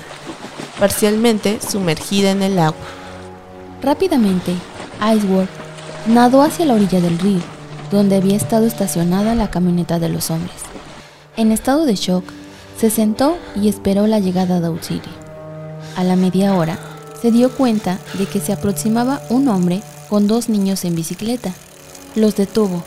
parcialmente 0.80 1.60
sumergida 1.62 2.32
en 2.32 2.44
el 2.44 2.60
agua. 2.60 2.86
Rápidamente, 3.82 4.54
Iceworth 5.02 5.50
nadó 6.08 6.42
hacia 6.42 6.66
la 6.66 6.74
orilla 6.74 7.00
del 7.00 7.18
río 7.20 7.60
donde 7.92 8.16
había 8.16 8.36
estado 8.36 8.66
estacionada 8.66 9.36
la 9.36 9.50
camioneta 9.50 10.00
de 10.00 10.10
los 10.10 10.30
hombres. 10.30 10.56
En 11.38 11.52
estado 11.52 11.86
de 11.86 11.96
shock, 11.96 12.24
se 12.80 12.90
sentó 12.90 13.38
y 13.56 13.68
esperó 13.68 14.08
la 14.08 14.20
llegada 14.20 14.60
de 14.60 14.68
auxilio. 14.68 15.12
A 15.96 16.04
la 16.04 16.16
media 16.16 16.56
hora, 16.56 16.80
se 17.22 17.32
dio 17.32 17.52
cuenta 17.52 18.00
de 18.18 18.26
que 18.26 18.40
se 18.40 18.54
aproximaba 18.54 19.22
un 19.30 19.48
hombre 19.50 19.82
con 20.10 20.28
dos 20.28 20.48
niños 20.48 20.86
en 20.86 20.96
bicicleta. 20.96 21.54
Los 22.16 22.36
detuvo, 22.36 22.84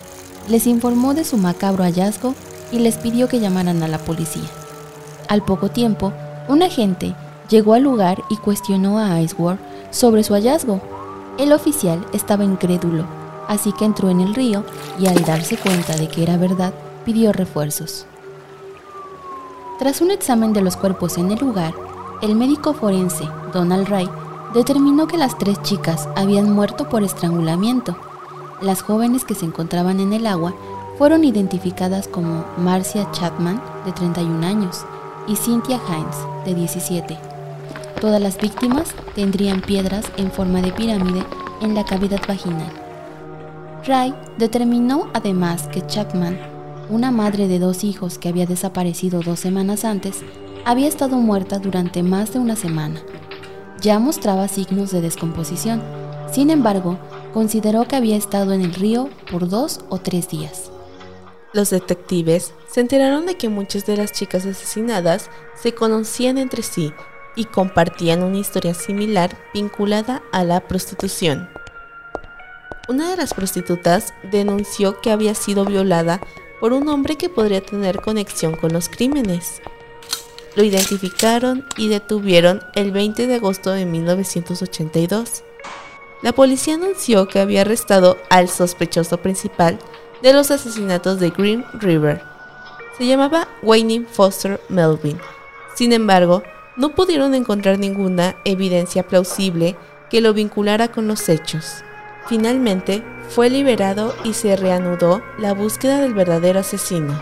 les 0.49 0.67
informó 0.67 1.15
de 1.15 1.25
su 1.25 1.37
macabro 1.37 1.85
hallazgo 1.85 2.35
y 2.71 2.79
les 2.79 2.97
pidió 2.97 3.29
que 3.29 3.41
llamaran 3.41 3.83
a 3.83 3.89
la 3.89 3.99
policía. 3.99 4.49
Al 5.29 5.45
poco 5.45 5.71
tiempo, 5.71 6.13
un 6.49 6.63
agente 6.63 7.15
llegó 7.49 7.75
al 7.75 7.83
lugar 7.83 8.23
y 8.31 8.37
cuestionó 8.37 8.99
a 8.99 9.21
Iceworth 9.21 9.61
sobre 9.91 10.25
su 10.25 10.33
hallazgo. 10.33 10.81
El 11.39 11.53
oficial 11.53 12.07
estaba 12.13 12.45
incrédulo 12.45 13.23
así 13.49 13.73
que 13.73 13.85
entró 13.85 14.11
en 14.11 14.21
el 14.21 14.35
río 14.35 14.65
y 14.99 15.07
al 15.07 15.23
darse 15.25 15.57
cuenta 15.57 15.97
de 15.97 16.09
que 16.09 16.23
era 16.23 16.37
verdad, 16.37 16.73
pidió 17.05 17.33
refuerzos. 17.33 18.07
Tras 19.83 20.01
un 20.01 20.13
examen 20.13 20.53
de 20.53 20.63
los 20.63 20.77
cuerpos 20.77 21.19
en 21.19 21.33
el 21.33 21.41
lugar, 21.41 21.75
el 22.23 22.37
médico 22.37 22.73
forense, 22.73 23.25
Donald 23.53 23.89
Ray, 23.89 24.09
determinó 24.55 25.09
que 25.09 25.19
las 25.19 25.37
tres 25.37 25.61
chicas 25.63 26.09
habían 26.15 26.53
muerto 26.53 26.89
por 26.89 27.03
estrangulamiento. 27.03 27.97
Las 28.61 28.81
jóvenes 28.81 29.25
que 29.25 29.35
se 29.35 29.45
encontraban 29.45 29.99
en 29.99 30.13
el 30.13 30.29
agua 30.29 30.55
fueron 30.99 31.25
identificadas 31.25 32.07
como 32.07 32.45
Marcia 32.59 33.11
Chapman, 33.11 33.61
de 33.85 33.91
31 33.91 34.47
años, 34.47 34.85
y 35.27 35.35
Cynthia 35.35 35.81
Hines, 35.89 36.17
de 36.45 36.55
17. 36.55 37.19
Todas 38.01 38.23
las 38.23 38.39
víctimas 38.39 38.95
tendrían 39.17 39.63
piedras 39.63 40.05
en 40.17 40.31
forma 40.31 40.63
de 40.63 40.71
pirámide 40.71 41.25
en 41.61 41.75
la 41.75 41.85
cavidad 41.85 42.21
vaginal. 42.29 42.73
Ray 43.85 44.15
determinó 44.39 45.09
además 45.13 45.67
que 45.73 45.85
Chapman, 45.85 46.39
una 46.93 47.11
madre 47.11 47.49
de 47.49 47.59
dos 47.59 47.85
hijos 47.85 48.19
que 48.19 48.29
había 48.29 48.45
desaparecido 48.45 49.21
dos 49.21 49.41
semanas 49.41 49.87
antes, 49.87 50.21
había 50.67 50.89
estado 50.89 51.17
muerta 51.17 51.59
durante 51.59 52.03
más 52.03 52.35
de 52.35 52.39
una 52.39 52.55
semana. 52.55 53.01
Ya 53.81 53.99
mostraba 53.99 54.47
signos 54.47 54.93
de 54.93 55.01
descomposición. 55.01 55.83
Sin 56.31 56.51
embargo, 56.51 56.99
consideró 57.33 57.89
que 57.89 57.97
había 57.97 58.17
estado 58.17 58.53
en 58.53 58.61
el 58.61 58.75
río 58.75 59.09
por 59.31 59.49
dos 59.49 59.81
o 59.89 59.99
tres 59.99 60.29
días. 60.29 60.71
Los 61.55 61.71
detectives 61.71 62.53
se 62.71 62.81
enteraron 62.81 63.25
de 63.25 63.37
que 63.37 63.49
muchas 63.49 63.87
de 63.87 63.97
las 63.97 64.13
chicas 64.13 64.45
asesinadas 64.45 65.31
se 65.55 65.75
conocían 65.75 66.37
entre 66.37 66.63
sí 66.63 66.93
y 67.37 67.47
compartían 67.47 68.23
una 68.23 68.39
historia 68.39 68.75
similar 68.75 69.37
vinculada 69.55 70.23
a 70.31 70.45
la 70.45 70.61
prostitución. 70.61 71.49
Una 72.89 73.11
de 73.11 73.17
las 73.17 73.33
prostitutas 73.33 74.13
denunció 74.31 75.01
que 75.01 75.11
había 75.11 75.35
sido 75.35 75.65
violada 75.65 76.21
por 76.63 76.73
un 76.73 76.89
hombre 76.89 77.17
que 77.17 77.29
podría 77.29 77.61
tener 77.61 78.01
conexión 78.01 78.55
con 78.55 78.73
los 78.73 78.89
crímenes. 78.89 79.61
lo 80.55 80.63
identificaron 80.63 81.67
y 81.77 81.89
detuvieron 81.89 82.63
el 82.77 82.93
20 82.93 83.27
de 83.27 83.35
agosto 83.35 83.73
de 83.73 83.85
1982. 83.85 85.43
La 86.23 86.31
policía 86.31 86.75
anunció 86.75 87.27
que 87.27 87.41
había 87.41 87.63
arrestado 87.63 88.17
al 88.31 88.49
sospechoso 88.49 89.17
principal 89.17 89.77
de 90.23 90.33
los 90.33 90.53
asesinatos 90.53 91.19
de 91.19 91.31
Green 91.31 91.65
River. 91.81 92.23
Se 92.97 93.07
llamaba 93.07 93.49
Wayne 93.63 94.07
Foster 94.09 94.61
Melvin. 94.69 95.19
Sin 95.75 95.93
embargo, 95.93 96.45
no 96.77 96.95
pudieron 96.95 97.35
encontrar 97.35 97.81
ninguna 97.81 98.37
evidencia 98.45 99.03
plausible 99.03 99.75
que 100.11 100.21
lo 100.21 100.33
vinculara 100.33 100.93
con 100.93 101.09
los 101.09 101.29
hechos. 101.29 101.83
Finalmente, 102.29 103.03
fue 103.29 103.51
liberado 103.51 104.15
y 104.25 104.35
se 104.35 104.57
reanudó 104.57 105.23
la 105.39 105.55
búsqueda 105.55 106.01
del 106.01 106.15
verdadero 106.15 106.61
asesino. 106.61 107.21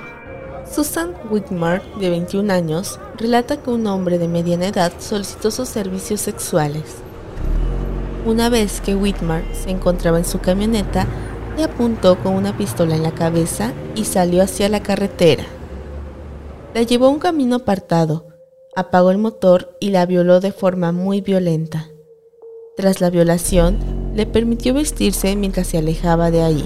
Susan 0.71 1.15
Whitmore, 1.29 1.83
de 1.99 2.11
21 2.11 2.53
años, 2.53 3.01
relata 3.17 3.57
que 3.57 3.71
un 3.71 3.87
hombre 3.87 4.19
de 4.19 4.29
mediana 4.29 4.69
edad 4.69 4.93
solicitó 4.99 5.51
sus 5.51 5.69
servicios 5.69 6.21
sexuales. 6.21 6.85
Una 8.25 8.49
vez 8.51 8.81
que 8.81 8.95
Whitmore 8.95 9.45
se 9.55 9.71
encontraba 9.71 10.19
en 10.19 10.25
su 10.25 10.41
camioneta, 10.41 11.07
le 11.57 11.65
apuntó 11.65 12.19
con 12.19 12.35
una 12.35 12.57
pistola 12.57 12.95
en 12.95 13.03
la 13.03 13.13
cabeza 13.13 13.73
y 13.95 14.05
salió 14.05 14.43
hacia 14.43 14.69
la 14.69 14.83
carretera. 14.83 15.45
La 16.75 16.83
llevó 16.83 17.07
a 17.07 17.11
un 17.11 17.19
camino 17.19 17.57
apartado, 17.57 18.29
apagó 18.77 19.11
el 19.11 19.19
motor 19.19 19.77
y 19.81 19.91
la 19.91 20.07
violó 20.07 20.41
de 20.41 20.53
forma 20.53 20.93
muy 20.93 21.21
violenta. 21.21 21.89
Tras 22.77 23.01
la 23.01 23.11
violación, 23.11 24.00
le 24.15 24.27
permitió 24.27 24.75
vestirse 24.75 25.37
mientras 25.37 25.69
se 25.69 25.79
alejaba 25.79 26.31
de 26.31 26.43
ahí, 26.43 26.65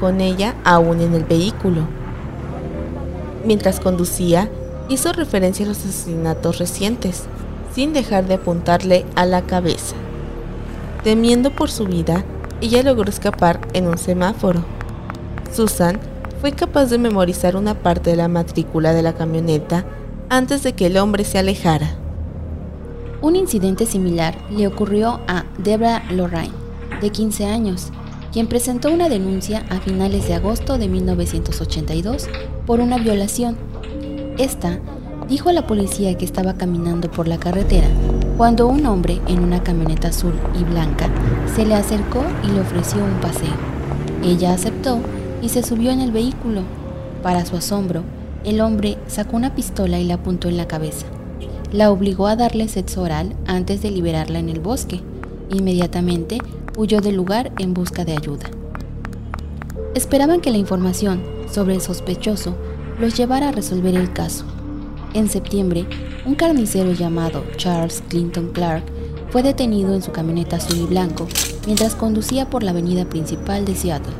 con 0.00 0.20
ella 0.20 0.54
aún 0.64 1.00
en 1.00 1.14
el 1.14 1.24
vehículo. 1.24 1.82
Mientras 3.44 3.80
conducía, 3.80 4.48
hizo 4.88 5.12
referencia 5.12 5.64
a 5.64 5.68
los 5.68 5.78
asesinatos 5.78 6.58
recientes, 6.58 7.24
sin 7.74 7.92
dejar 7.92 8.26
de 8.26 8.34
apuntarle 8.34 9.04
a 9.14 9.26
la 9.26 9.42
cabeza. 9.42 9.96
Temiendo 11.02 11.50
por 11.50 11.70
su 11.70 11.86
vida, 11.86 12.24
ella 12.60 12.82
logró 12.82 13.08
escapar 13.08 13.60
en 13.72 13.88
un 13.88 13.98
semáforo. 13.98 14.64
Susan 15.52 15.98
fue 16.40 16.52
capaz 16.52 16.86
de 16.86 16.98
memorizar 16.98 17.56
una 17.56 17.74
parte 17.74 18.10
de 18.10 18.16
la 18.16 18.28
matrícula 18.28 18.92
de 18.92 19.02
la 19.02 19.14
camioneta 19.14 19.84
antes 20.28 20.62
de 20.62 20.72
que 20.72 20.86
el 20.86 20.96
hombre 20.96 21.24
se 21.24 21.38
alejara. 21.38 21.96
Un 23.20 23.36
incidente 23.36 23.86
similar 23.86 24.36
le 24.50 24.66
ocurrió 24.66 25.20
a 25.28 25.44
Debra 25.58 26.02
Lorraine, 26.10 26.61
de 27.02 27.10
15 27.10 27.44
años, 27.44 27.88
quien 28.32 28.46
presentó 28.46 28.90
una 28.90 29.10
denuncia 29.10 29.66
a 29.68 29.80
finales 29.80 30.26
de 30.26 30.34
agosto 30.34 30.78
de 30.78 30.88
1982 30.88 32.28
por 32.64 32.80
una 32.80 32.96
violación. 32.96 33.56
Esta 34.38 34.78
dijo 35.28 35.50
a 35.50 35.52
la 35.52 35.66
policía 35.66 36.16
que 36.16 36.24
estaba 36.24 36.54
caminando 36.54 37.10
por 37.10 37.28
la 37.28 37.38
carretera 37.38 37.88
cuando 38.38 38.66
un 38.66 38.86
hombre 38.86 39.20
en 39.28 39.42
una 39.42 39.62
camioneta 39.62 40.08
azul 40.08 40.32
y 40.58 40.64
blanca 40.64 41.10
se 41.54 41.66
le 41.66 41.74
acercó 41.74 42.24
y 42.42 42.52
le 42.52 42.60
ofreció 42.60 43.04
un 43.04 43.20
paseo. 43.20 43.54
Ella 44.24 44.54
aceptó 44.54 44.98
y 45.42 45.48
se 45.48 45.62
subió 45.62 45.90
en 45.90 46.00
el 46.00 46.12
vehículo. 46.12 46.62
Para 47.22 47.44
su 47.44 47.56
asombro, 47.56 48.02
el 48.44 48.60
hombre 48.60 48.96
sacó 49.06 49.36
una 49.36 49.54
pistola 49.54 50.00
y 50.00 50.04
la 50.04 50.14
apuntó 50.14 50.48
en 50.48 50.56
la 50.56 50.68
cabeza. 50.68 51.06
La 51.72 51.90
obligó 51.90 52.26
a 52.26 52.36
darle 52.36 52.68
sexo 52.68 53.02
oral 53.02 53.34
antes 53.46 53.82
de 53.82 53.90
liberarla 53.90 54.38
en 54.38 54.48
el 54.48 54.60
bosque. 54.60 55.00
Inmediatamente 55.50 56.38
huyó 56.76 57.00
del 57.00 57.16
lugar 57.16 57.52
en 57.58 57.74
busca 57.74 58.04
de 58.04 58.12
ayuda. 58.12 58.50
Esperaban 59.94 60.40
que 60.40 60.50
la 60.50 60.58
información 60.58 61.22
sobre 61.50 61.74
el 61.74 61.80
sospechoso 61.80 62.56
los 62.98 63.16
llevara 63.16 63.50
a 63.50 63.52
resolver 63.52 63.94
el 63.94 64.12
caso. 64.12 64.44
En 65.14 65.28
septiembre, 65.28 65.86
un 66.24 66.34
carnicero 66.34 66.92
llamado 66.92 67.44
Charles 67.56 68.02
Clinton 68.08 68.50
Clark 68.52 68.84
fue 69.30 69.42
detenido 69.42 69.94
en 69.94 70.02
su 70.02 70.12
camioneta 70.12 70.56
azul 70.56 70.78
y 70.78 70.86
blanco 70.86 71.26
mientras 71.66 71.94
conducía 71.94 72.48
por 72.48 72.62
la 72.62 72.70
avenida 72.70 73.04
principal 73.04 73.64
de 73.64 73.74
Seattle. 73.74 74.14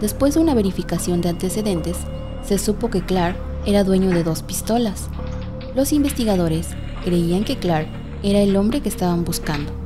Después 0.00 0.34
de 0.34 0.40
una 0.40 0.54
verificación 0.54 1.20
de 1.20 1.28
antecedentes, 1.28 1.96
se 2.42 2.58
supo 2.58 2.90
que 2.90 3.02
Clark 3.02 3.36
era 3.66 3.84
dueño 3.84 4.10
de 4.10 4.24
dos 4.24 4.42
pistolas. 4.42 5.08
Los 5.74 5.92
investigadores 5.92 6.68
creían 7.04 7.44
que 7.44 7.56
Clark 7.56 7.88
era 8.22 8.40
el 8.40 8.56
hombre 8.56 8.80
que 8.80 8.88
estaban 8.88 9.24
buscando. 9.24 9.83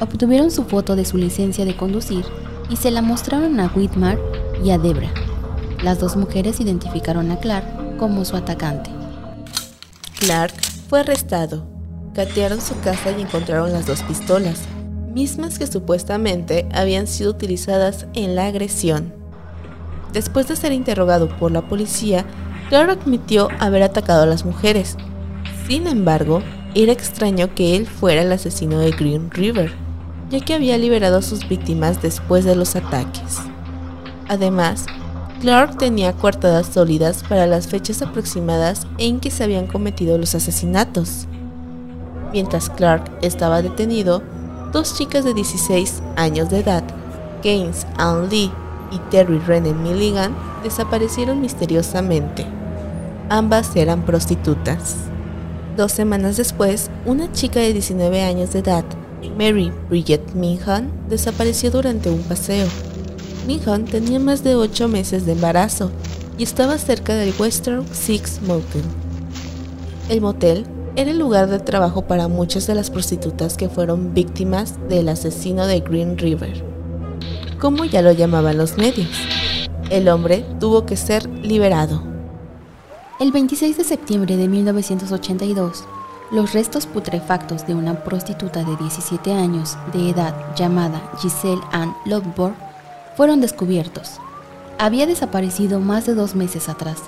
Obtuvieron 0.00 0.50
su 0.50 0.64
foto 0.64 0.96
de 0.96 1.04
su 1.04 1.18
licencia 1.18 1.66
de 1.66 1.76
conducir 1.76 2.24
y 2.70 2.76
se 2.76 2.90
la 2.90 3.02
mostraron 3.02 3.60
a 3.60 3.70
Whitmar 3.74 4.18
y 4.64 4.70
a 4.70 4.78
Debra. 4.78 5.10
Las 5.82 6.00
dos 6.00 6.16
mujeres 6.16 6.58
identificaron 6.60 7.30
a 7.30 7.38
Clark 7.38 7.98
como 7.98 8.24
su 8.24 8.36
atacante. 8.36 8.90
Clark 10.18 10.54
fue 10.88 11.00
arrestado. 11.00 11.66
Catearon 12.14 12.60
su 12.60 12.78
casa 12.80 13.12
y 13.16 13.22
encontraron 13.22 13.72
las 13.72 13.86
dos 13.86 14.02
pistolas, 14.02 14.62
mismas 15.12 15.58
que 15.58 15.66
supuestamente 15.66 16.66
habían 16.72 17.06
sido 17.06 17.30
utilizadas 17.30 18.06
en 18.14 18.34
la 18.34 18.46
agresión. 18.46 19.14
Después 20.12 20.48
de 20.48 20.56
ser 20.56 20.72
interrogado 20.72 21.28
por 21.38 21.52
la 21.52 21.68
policía, 21.68 22.24
Clark 22.68 22.90
admitió 23.02 23.48
haber 23.58 23.82
atacado 23.82 24.22
a 24.22 24.26
las 24.26 24.44
mujeres. 24.44 24.96
Sin 25.68 25.86
embargo, 25.86 26.42
era 26.74 26.92
extraño 26.92 27.54
que 27.54 27.76
él 27.76 27.86
fuera 27.86 28.22
el 28.22 28.32
asesino 28.32 28.78
de 28.78 28.90
Green 28.90 29.30
River, 29.30 29.72
ya 30.30 30.40
que 30.40 30.54
había 30.54 30.78
liberado 30.78 31.18
a 31.18 31.22
sus 31.22 31.48
víctimas 31.48 32.00
después 32.00 32.44
de 32.44 32.54
los 32.54 32.76
ataques. 32.76 33.40
Además, 34.28 34.86
Clark 35.40 35.76
tenía 35.78 36.12
coartadas 36.12 36.66
sólidas 36.66 37.24
para 37.28 37.46
las 37.46 37.66
fechas 37.66 38.00
aproximadas 38.02 38.86
en 38.98 39.18
que 39.20 39.30
se 39.30 39.42
habían 39.42 39.66
cometido 39.66 40.18
los 40.18 40.34
asesinatos. 40.34 41.26
Mientras 42.32 42.70
Clark 42.70 43.10
estaba 43.22 43.60
detenido, 43.60 44.22
dos 44.72 44.96
chicas 44.96 45.24
de 45.24 45.34
16 45.34 46.02
años 46.16 46.48
de 46.48 46.60
edad, 46.60 46.84
Gaines 47.42 47.86
Ann 47.98 48.28
Lee 48.28 48.52
y 48.92 48.98
Terry 49.10 49.38
Rene 49.38 49.72
Milligan, 49.72 50.36
desaparecieron 50.62 51.40
misteriosamente. 51.40 52.46
Ambas 53.30 53.74
eran 53.74 54.02
prostitutas. 54.02 54.96
Dos 55.76 55.90
semanas 55.92 56.36
después, 56.36 56.90
una 57.06 57.32
chica 57.32 57.60
de 57.60 57.72
19 57.72 58.22
años 58.22 58.52
de 58.52 58.58
edad, 58.60 58.84
Mary 59.28 59.72
Bridget 59.88 60.34
Minhan, 60.34 60.90
desapareció 61.08 61.70
durante 61.70 62.10
un 62.10 62.22
paseo. 62.22 62.66
Minhan 63.46 63.84
tenía 63.84 64.18
más 64.18 64.42
de 64.42 64.54
8 64.54 64.88
meses 64.88 65.26
de 65.26 65.32
embarazo 65.32 65.90
y 66.38 66.42
estaba 66.42 66.78
cerca 66.78 67.14
del 67.14 67.34
Western 67.38 67.84
Six 67.92 68.40
Mountain. 68.42 68.84
El 70.08 70.20
motel 70.20 70.66
era 70.96 71.10
el 71.10 71.18
lugar 71.18 71.48
de 71.48 71.60
trabajo 71.60 72.02
para 72.02 72.28
muchas 72.28 72.66
de 72.66 72.74
las 72.74 72.90
prostitutas 72.90 73.56
que 73.56 73.68
fueron 73.68 74.12
víctimas 74.14 74.74
del 74.88 75.08
asesino 75.08 75.66
de 75.66 75.80
Green 75.80 76.18
River, 76.18 76.64
como 77.60 77.84
ya 77.84 78.02
lo 78.02 78.12
llamaban 78.12 78.58
los 78.58 78.76
medios. 78.76 79.08
El 79.90 80.08
hombre 80.08 80.44
tuvo 80.58 80.86
que 80.86 80.96
ser 80.96 81.28
liberado. 81.28 82.02
El 83.20 83.32
26 83.32 83.76
de 83.76 83.84
septiembre 83.84 84.36
de 84.36 84.48
1982, 84.48 85.84
los 86.30 86.52
restos 86.52 86.86
putrefactos 86.86 87.66
de 87.66 87.74
una 87.74 88.04
prostituta 88.04 88.62
de 88.62 88.76
17 88.76 89.32
años 89.32 89.76
de 89.92 90.10
edad 90.10 90.34
llamada 90.54 91.02
Giselle 91.20 91.60
Ann 91.72 91.94
Lovborg 92.04 92.54
fueron 93.16 93.40
descubiertos. 93.40 94.20
Había 94.78 95.06
desaparecido 95.06 95.80
más 95.80 96.06
de 96.06 96.14
dos 96.14 96.34
meses 96.34 96.68
atrás, 96.68 96.98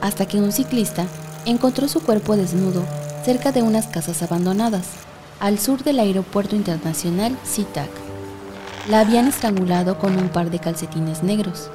hasta 0.00 0.26
que 0.26 0.38
un 0.38 0.50
ciclista 0.50 1.06
encontró 1.44 1.88
su 1.88 2.02
cuerpo 2.02 2.36
desnudo 2.36 2.82
cerca 3.22 3.52
de 3.52 3.62
unas 3.62 3.86
casas 3.86 4.22
abandonadas, 4.22 4.86
al 5.40 5.58
sur 5.58 5.82
del 5.84 6.00
aeropuerto 6.00 6.56
internacional 6.56 7.36
SeaTac. 7.44 7.90
La 8.88 9.00
habían 9.00 9.28
estrangulado 9.28 9.98
con 9.98 10.16
un 10.16 10.30
par 10.30 10.50
de 10.50 10.58
calcetines 10.58 11.22
negros. 11.22 11.70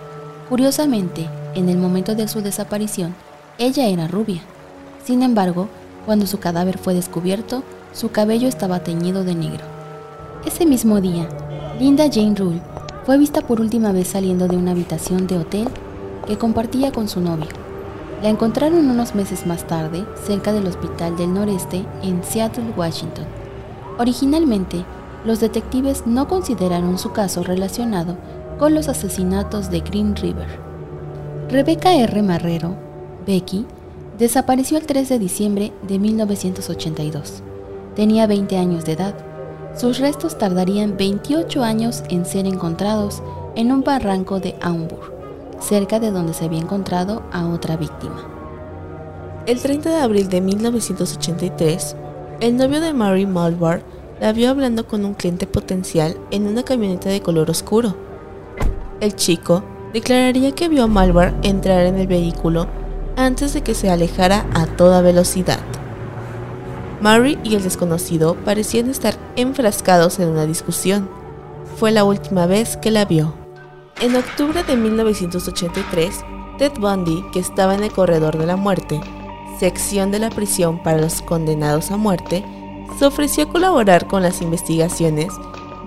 Curiosamente, 0.49 1.29
en 1.53 1.69
el 1.69 1.77
momento 1.77 2.15
de 2.15 2.27
su 2.27 2.41
desaparición, 2.41 3.15
ella 3.57 3.85
era 3.87 4.07
rubia. 4.07 4.41
Sin 5.03 5.21
embargo, 5.21 5.69
cuando 6.05 6.27
su 6.27 6.39
cadáver 6.39 6.77
fue 6.77 6.93
descubierto, 6.93 7.63
su 7.93 8.11
cabello 8.11 8.47
estaba 8.47 8.83
teñido 8.83 9.23
de 9.23 9.35
negro. 9.35 9.63
Ese 10.45 10.65
mismo 10.65 11.01
día, 11.01 11.27
Linda 11.79 12.05
Jane 12.11 12.35
Rule 12.35 12.61
fue 13.05 13.17
vista 13.17 13.41
por 13.41 13.61
última 13.61 13.91
vez 13.91 14.09
saliendo 14.09 14.47
de 14.47 14.57
una 14.57 14.71
habitación 14.71 15.27
de 15.27 15.37
hotel 15.37 15.67
que 16.27 16.37
compartía 16.37 16.91
con 16.91 17.07
su 17.07 17.21
novio. 17.21 17.47
La 18.21 18.29
encontraron 18.29 18.89
unos 18.89 19.13
meses 19.15 19.45
más 19.45 19.67
tarde 19.67 20.05
cerca 20.25 20.53
del 20.53 20.67
Hospital 20.67 21.17
del 21.17 21.33
Noreste 21.33 21.85
en 22.01 22.23
Seattle, 22.23 22.73
Washington. 22.75 23.25
Originalmente, 23.97 24.85
los 25.25 25.39
detectives 25.39 26.05
no 26.05 26.27
consideraron 26.27 26.97
su 26.97 27.11
caso 27.11 27.43
relacionado 27.43 28.17
con 28.59 28.73
los 28.73 28.87
asesinatos 28.87 29.69
de 29.69 29.81
Green 29.81 30.15
River. 30.15 30.47
Rebecca 31.49 31.93
R. 31.93 32.21
Marrero, 32.21 32.75
Becky, 33.25 33.65
desapareció 34.17 34.77
el 34.77 34.85
3 34.85 35.09
de 35.09 35.19
diciembre 35.19 35.73
de 35.87 35.99
1982. 35.99 37.43
Tenía 37.95 38.27
20 38.27 38.57
años 38.57 38.85
de 38.85 38.93
edad 38.93 39.15
sus 39.75 39.99
restos 39.99 40.37
tardarían 40.37 40.95
28 40.95 41.61
años 41.61 42.01
en 42.09 42.25
ser 42.25 42.45
encontrados 42.45 43.21
en 43.55 43.73
un 43.73 43.83
barranco 43.83 44.39
de 44.39 44.55
Aumburg, 44.61 45.11
cerca 45.59 45.99
de 45.99 46.11
donde 46.11 46.33
se 46.33 46.45
había 46.45 46.59
encontrado 46.59 47.23
a 47.33 47.45
otra 47.47 47.75
víctima. 47.75 48.25
El 49.45 49.59
30 49.59 49.89
de 49.89 49.97
abril 49.97 50.29
de 50.29 50.39
1983, 50.39 51.97
el 52.39 52.55
novio 52.55 52.79
de 52.79 52.93
Mary 52.93 53.25
Mulbar 53.25 53.83
la 54.21 54.31
vio 54.31 54.49
hablando 54.49 54.87
con 54.87 55.03
un 55.03 55.13
cliente 55.13 55.45
potencial 55.45 56.15
en 56.31 56.47
una 56.47 56.63
camioneta 56.63 57.09
de 57.09 57.19
color 57.19 57.49
oscuro. 57.49 57.97
El 59.01 59.13
chico 59.17 59.61
declararía 59.91 60.53
que 60.53 60.69
vio 60.69 60.85
a 60.85 60.87
Mulbar 60.87 61.35
entrar 61.43 61.85
en 61.85 61.97
el 61.97 62.07
vehículo 62.07 62.67
antes 63.15 63.53
de 63.53 63.61
que 63.61 63.73
se 63.73 63.89
alejara 63.89 64.45
a 64.53 64.65
toda 64.65 65.01
velocidad. 65.01 65.59
Mary 67.01 67.37
y 67.43 67.55
el 67.55 67.63
desconocido 67.63 68.35
parecían 68.45 68.89
estar 68.89 69.15
enfrascados 69.35 70.19
en 70.19 70.29
una 70.29 70.45
discusión. 70.45 71.09
Fue 71.77 71.91
la 71.91 72.03
última 72.03 72.45
vez 72.45 72.77
que 72.77 72.91
la 72.91 73.05
vio. 73.05 73.33
En 74.01 74.15
octubre 74.15 74.63
de 74.63 74.75
1983, 74.75 76.23
Ted 76.57 76.71
Bundy, 76.79 77.23
que 77.31 77.39
estaba 77.39 77.75
en 77.75 77.83
el 77.83 77.91
corredor 77.91 78.37
de 78.37 78.45
la 78.45 78.55
muerte, 78.55 79.01
sección 79.59 80.11
de 80.11 80.19
la 80.19 80.29
prisión 80.29 80.81
para 80.83 80.97
los 80.97 81.21
condenados 81.21 81.91
a 81.91 81.97
muerte, 81.97 82.43
se 82.97 83.05
ofreció 83.05 83.45
a 83.45 83.49
colaborar 83.49 84.07
con 84.07 84.21
las 84.21 84.41
investigaciones 84.41 85.33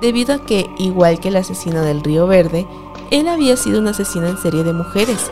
debido 0.00 0.34
a 0.34 0.44
que, 0.44 0.66
igual 0.78 1.20
que 1.20 1.28
el 1.28 1.36
asesino 1.36 1.82
del 1.82 2.02
Río 2.02 2.26
Verde, 2.26 2.66
él 3.10 3.28
había 3.28 3.56
sido 3.56 3.80
un 3.80 3.88
asesino 3.88 4.26
en 4.26 4.38
serie 4.38 4.62
de 4.62 4.72
mujeres 4.72 5.30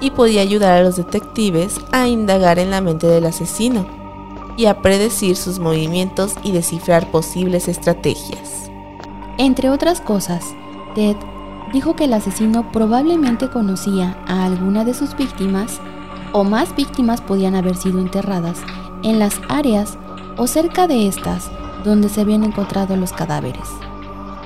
y 0.00 0.10
podía 0.10 0.42
ayudar 0.42 0.72
a 0.72 0.82
los 0.82 0.96
detectives 0.96 1.80
a 1.92 2.08
indagar 2.08 2.58
en 2.58 2.70
la 2.70 2.80
mente 2.80 3.06
del 3.06 3.26
asesino 3.26 3.86
y 4.56 4.66
a 4.66 4.82
predecir 4.82 5.36
sus 5.36 5.58
movimientos 5.58 6.34
y 6.42 6.52
descifrar 6.52 7.10
posibles 7.10 7.68
estrategias. 7.68 8.70
Entre 9.38 9.70
otras 9.70 10.00
cosas, 10.00 10.44
Ted 10.94 11.16
dijo 11.72 11.94
que 11.94 12.04
el 12.04 12.12
asesino 12.12 12.70
probablemente 12.72 13.50
conocía 13.50 14.16
a 14.26 14.44
alguna 14.44 14.84
de 14.84 14.94
sus 14.94 15.16
víctimas 15.16 15.80
o 16.32 16.44
más 16.44 16.74
víctimas 16.74 17.20
podían 17.20 17.54
haber 17.54 17.76
sido 17.76 18.00
enterradas 18.00 18.58
en 19.02 19.18
las 19.18 19.40
áreas 19.48 19.96
o 20.36 20.46
cerca 20.46 20.86
de 20.86 21.06
estas 21.06 21.50
donde 21.84 22.08
se 22.08 22.20
habían 22.20 22.44
encontrado 22.44 22.96
los 22.96 23.12
cadáveres. 23.12 23.68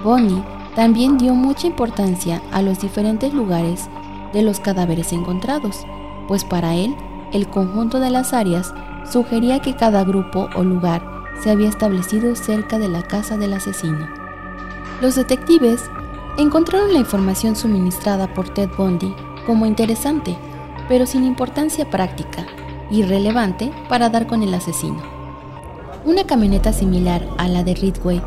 Bonnie 0.04 0.42
también 0.74 1.18
dio 1.18 1.34
mucha 1.34 1.66
importancia 1.66 2.42
a 2.52 2.62
los 2.62 2.80
diferentes 2.80 3.32
lugares 3.32 3.88
de 4.32 4.42
los 4.42 4.60
cadáveres 4.60 5.12
encontrados, 5.12 5.86
pues 6.28 6.44
para 6.44 6.74
él 6.74 6.96
el 7.32 7.48
conjunto 7.48 8.00
de 8.00 8.10
las 8.10 8.32
áreas 8.32 8.74
sugería 9.10 9.60
que 9.60 9.74
cada 9.74 10.04
grupo 10.04 10.48
o 10.54 10.62
lugar 10.62 11.02
se 11.42 11.50
había 11.50 11.68
establecido 11.68 12.34
cerca 12.36 12.78
de 12.78 12.88
la 12.88 13.02
casa 13.02 13.36
del 13.36 13.54
asesino. 13.54 14.08
Los 15.00 15.16
detectives 15.16 15.82
encontraron 16.38 16.92
la 16.92 17.00
información 17.00 17.56
suministrada 17.56 18.32
por 18.32 18.48
Ted 18.48 18.70
Bundy 18.76 19.14
como 19.46 19.66
interesante, 19.66 20.36
pero 20.88 21.06
sin 21.06 21.24
importancia 21.24 21.90
práctica 21.90 22.46
y 22.90 23.02
relevante 23.02 23.72
para 23.88 24.08
dar 24.08 24.26
con 24.26 24.42
el 24.42 24.54
asesino. 24.54 25.02
Una 26.04 26.24
camioneta 26.24 26.72
similar 26.72 27.26
a 27.38 27.48
la 27.48 27.64
de 27.64 27.74
Ridgway 27.74 28.20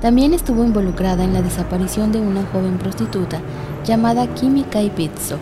también 0.00 0.34
estuvo 0.34 0.64
involucrada 0.64 1.24
en 1.24 1.32
la 1.34 1.42
desaparición 1.42 2.12
de 2.12 2.20
una 2.20 2.44
joven 2.52 2.78
prostituta 2.78 3.40
llamada 3.84 4.28
Kai 4.70 4.90
Pizzo. 4.90 5.38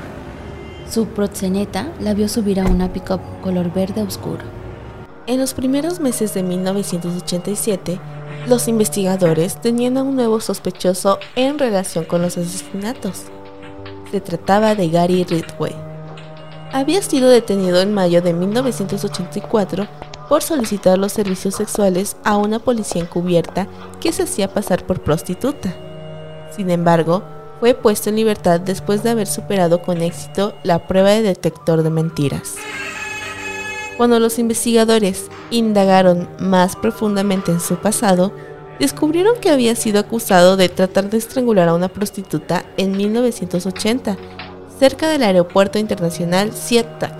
Su 0.90 1.06
proxeneta 1.06 1.92
la 2.00 2.14
vio 2.14 2.28
subir 2.28 2.60
a 2.60 2.66
una 2.66 2.92
pickup 2.92 3.20
color 3.42 3.72
verde 3.72 4.02
oscuro. 4.02 4.42
En 5.26 5.38
los 5.38 5.52
primeros 5.52 6.00
meses 6.00 6.32
de 6.34 6.42
1987, 6.42 8.00
los 8.46 8.68
investigadores 8.68 9.60
tenían 9.60 9.98
a 9.98 10.02
un 10.02 10.16
nuevo 10.16 10.40
sospechoso 10.40 11.18
en 11.36 11.58
relación 11.58 12.04
con 12.04 12.22
los 12.22 12.38
asesinatos. 12.38 13.24
Se 14.10 14.20
trataba 14.20 14.74
de 14.74 14.88
Gary 14.88 15.24
Ridgway. 15.24 15.74
Había 16.72 17.02
sido 17.02 17.28
detenido 17.28 17.80
en 17.80 17.92
mayo 17.92 18.22
de 18.22 18.32
1984 18.32 19.86
por 20.28 20.42
solicitar 20.42 20.98
los 20.98 21.12
servicios 21.12 21.54
sexuales 21.56 22.16
a 22.24 22.36
una 22.36 22.58
policía 22.58 23.02
encubierta 23.02 23.66
que 24.00 24.12
se 24.12 24.22
hacía 24.22 24.52
pasar 24.52 24.84
por 24.84 25.02
prostituta. 25.02 25.74
Sin 26.50 26.70
embargo, 26.70 27.22
fue 27.60 27.74
puesto 27.74 28.10
en 28.10 28.16
libertad 28.16 28.60
después 28.60 29.02
de 29.02 29.10
haber 29.10 29.26
superado 29.26 29.82
con 29.82 30.02
éxito 30.02 30.54
la 30.62 30.86
prueba 30.86 31.10
de 31.10 31.22
detector 31.22 31.82
de 31.82 31.90
mentiras. 31.90 32.54
Cuando 33.96 34.20
los 34.20 34.38
investigadores 34.38 35.26
indagaron 35.50 36.28
más 36.38 36.76
profundamente 36.76 37.50
en 37.50 37.60
su 37.60 37.76
pasado, 37.76 38.32
descubrieron 38.78 39.40
que 39.40 39.50
había 39.50 39.74
sido 39.74 39.98
acusado 39.98 40.56
de 40.56 40.68
tratar 40.68 41.10
de 41.10 41.18
estrangular 41.18 41.68
a 41.68 41.74
una 41.74 41.88
prostituta 41.88 42.64
en 42.76 42.96
1980, 42.96 44.16
cerca 44.78 45.08
del 45.08 45.24
aeropuerto 45.24 45.80
internacional 45.80 46.52
SeaTac. 46.52 47.12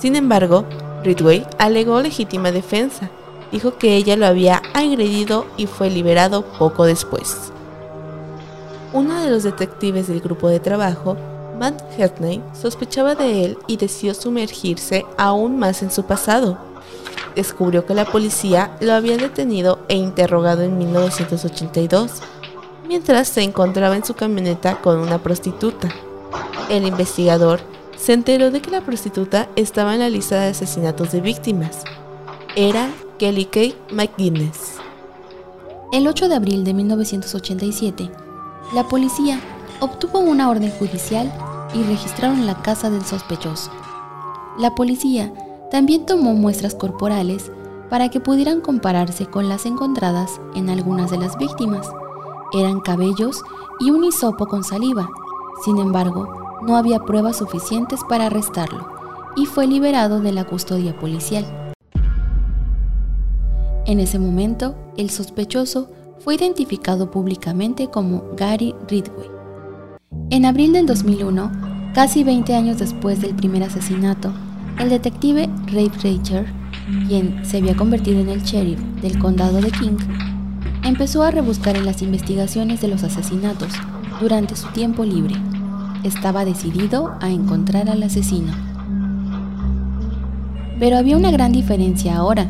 Sin 0.00 0.16
embargo, 0.16 0.64
Ridway 1.04 1.46
alegó 1.58 2.00
legítima 2.00 2.50
defensa, 2.50 3.10
dijo 3.52 3.78
que 3.78 3.94
ella 3.96 4.16
lo 4.16 4.26
había 4.26 4.60
agredido 4.74 5.46
y 5.56 5.66
fue 5.66 5.88
liberado 5.88 6.44
poco 6.58 6.84
después. 6.84 7.52
Uno 8.96 9.20
de 9.20 9.28
los 9.28 9.42
detectives 9.42 10.08
del 10.08 10.22
grupo 10.22 10.48
de 10.48 10.58
trabajo 10.58 11.18
Matt 11.60 11.82
Hetney 11.98 12.42
sospechaba 12.58 13.14
de 13.14 13.44
él 13.44 13.58
y 13.66 13.76
decidió 13.76 14.14
sumergirse 14.14 15.04
aún 15.18 15.58
más 15.58 15.82
en 15.82 15.90
su 15.90 16.04
pasado. 16.04 16.56
Descubrió 17.34 17.84
que 17.84 17.92
la 17.92 18.06
policía 18.06 18.74
lo 18.80 18.94
había 18.94 19.18
detenido 19.18 19.80
e 19.88 19.96
interrogado 19.96 20.62
en 20.62 20.78
1982, 20.78 22.22
mientras 22.88 23.28
se 23.28 23.42
encontraba 23.42 23.96
en 23.96 24.04
su 24.06 24.14
camioneta 24.14 24.80
con 24.80 24.98
una 24.98 25.18
prostituta. 25.18 25.90
El 26.70 26.86
investigador 26.86 27.60
se 27.98 28.14
enteró 28.14 28.50
de 28.50 28.62
que 28.62 28.70
la 28.70 28.80
prostituta 28.80 29.50
estaba 29.56 29.92
en 29.92 30.00
la 30.00 30.08
lista 30.08 30.40
de 30.40 30.46
asesinatos 30.48 31.12
de 31.12 31.20
víctimas. 31.20 31.84
Era 32.56 32.88
Kelly 33.18 33.44
Kay 33.44 33.76
McGuinness. 33.92 34.76
El 35.92 36.08
8 36.08 36.30
de 36.30 36.34
abril 36.34 36.64
de 36.64 36.72
1987, 36.72 38.10
la 38.74 38.88
policía 38.88 39.40
obtuvo 39.80 40.18
una 40.18 40.50
orden 40.50 40.72
judicial 40.72 41.32
y 41.74 41.82
registraron 41.84 42.46
la 42.46 42.62
casa 42.62 42.90
del 42.90 43.04
sospechoso. 43.04 43.70
La 44.58 44.74
policía 44.74 45.32
también 45.70 46.06
tomó 46.06 46.34
muestras 46.34 46.74
corporales 46.74 47.52
para 47.90 48.08
que 48.08 48.20
pudieran 48.20 48.60
compararse 48.60 49.26
con 49.26 49.48
las 49.48 49.66
encontradas 49.66 50.40
en 50.54 50.68
algunas 50.70 51.10
de 51.10 51.18
las 51.18 51.38
víctimas. 51.38 51.88
Eran 52.52 52.80
cabellos 52.80 53.42
y 53.78 53.90
un 53.90 54.04
hisopo 54.04 54.46
con 54.46 54.64
saliva. 54.64 55.08
Sin 55.64 55.78
embargo, 55.78 56.60
no 56.62 56.76
había 56.76 57.00
pruebas 57.00 57.36
suficientes 57.36 58.00
para 58.08 58.26
arrestarlo 58.26 58.88
y 59.36 59.46
fue 59.46 59.66
liberado 59.66 60.20
de 60.20 60.32
la 60.32 60.44
custodia 60.44 60.98
policial. 60.98 61.44
En 63.84 64.00
ese 64.00 64.18
momento, 64.18 64.74
el 64.96 65.10
sospechoso 65.10 65.88
fue 66.20 66.34
identificado 66.34 67.10
públicamente 67.10 67.88
como 67.88 68.24
Gary 68.36 68.74
Ridgway. 68.88 69.28
En 70.30 70.44
abril 70.44 70.72
del 70.72 70.86
2001, 70.86 71.92
casi 71.94 72.24
20 72.24 72.54
años 72.54 72.78
después 72.78 73.20
del 73.20 73.34
primer 73.34 73.62
asesinato, 73.62 74.32
el 74.78 74.90
detective 74.90 75.48
Ray 75.72 75.90
Reicher, 76.02 76.46
quien 77.08 77.44
se 77.44 77.58
había 77.58 77.76
convertido 77.76 78.20
en 78.20 78.28
el 78.28 78.42
sheriff 78.42 78.80
del 79.00 79.18
condado 79.18 79.60
de 79.60 79.70
King, 79.70 79.96
empezó 80.84 81.22
a 81.22 81.30
rebuscar 81.30 81.76
en 81.76 81.86
las 81.86 82.02
investigaciones 82.02 82.80
de 82.80 82.88
los 82.88 83.02
asesinatos 83.02 83.72
durante 84.20 84.56
su 84.56 84.68
tiempo 84.68 85.04
libre. 85.04 85.34
Estaba 86.04 86.44
decidido 86.44 87.14
a 87.20 87.30
encontrar 87.30 87.88
al 87.88 88.02
asesino. 88.02 88.52
Pero 90.78 90.98
había 90.98 91.16
una 91.16 91.30
gran 91.30 91.52
diferencia 91.52 92.16
ahora. 92.16 92.48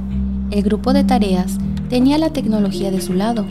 El 0.50 0.62
grupo 0.62 0.92
de 0.92 1.04
tareas 1.04 1.58
tenía 1.88 2.18
la 2.18 2.30
tecnología 2.30 2.90
de 2.90 3.00
su 3.00 3.14
lado 3.14 3.44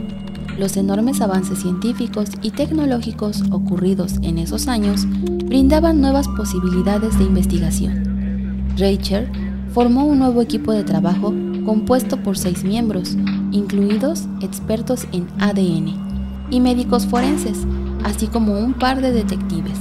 los 0.58 0.78
enormes 0.78 1.20
avances 1.20 1.60
científicos 1.60 2.30
y 2.42 2.52
tecnológicos 2.52 3.44
ocurridos 3.52 4.16
en 4.22 4.38
esos 4.38 4.70
años 4.70 5.06
brindaban 5.46 6.00
nuevas 6.00 6.28
posibilidades 6.30 7.18
de 7.18 7.26
investigación. 7.26 8.66
Rachel 8.78 9.30
formó 9.74 10.06
un 10.06 10.20
nuevo 10.20 10.42
equipo 10.42 10.72
de 10.72 10.86
trabajo 10.86 11.34
compuesto 11.66 12.24
por 12.24 12.38
seis 12.38 12.64
miembros, 12.64 13.18
incluidos 13.52 14.28
expertos 14.42 15.08
en 15.12 15.28
ADN 15.40 16.48
y 16.52 16.62
médicos 16.62 17.06
forenses, 17.06 17.66
así 18.06 18.28
como 18.28 18.58
un 18.58 18.74
par 18.74 19.02
de 19.02 19.12
detectives. 19.12 19.78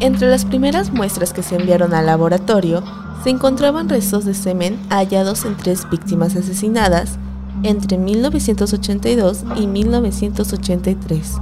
Entre 0.00 0.28
las 0.28 0.44
primeras 0.44 0.92
muestras 0.92 1.32
que 1.32 1.42
se 1.42 1.56
enviaron 1.56 1.94
al 1.94 2.06
laboratorio 2.06 2.82
se 3.22 3.30
encontraban 3.30 3.88
restos 3.88 4.24
de 4.24 4.34
semen 4.34 4.78
hallados 4.90 5.44
en 5.44 5.56
tres 5.56 5.88
víctimas 5.90 6.36
asesinadas 6.36 7.18
entre 7.62 7.98
1982 7.98 9.44
y 9.56 9.66
1983. 9.66 11.34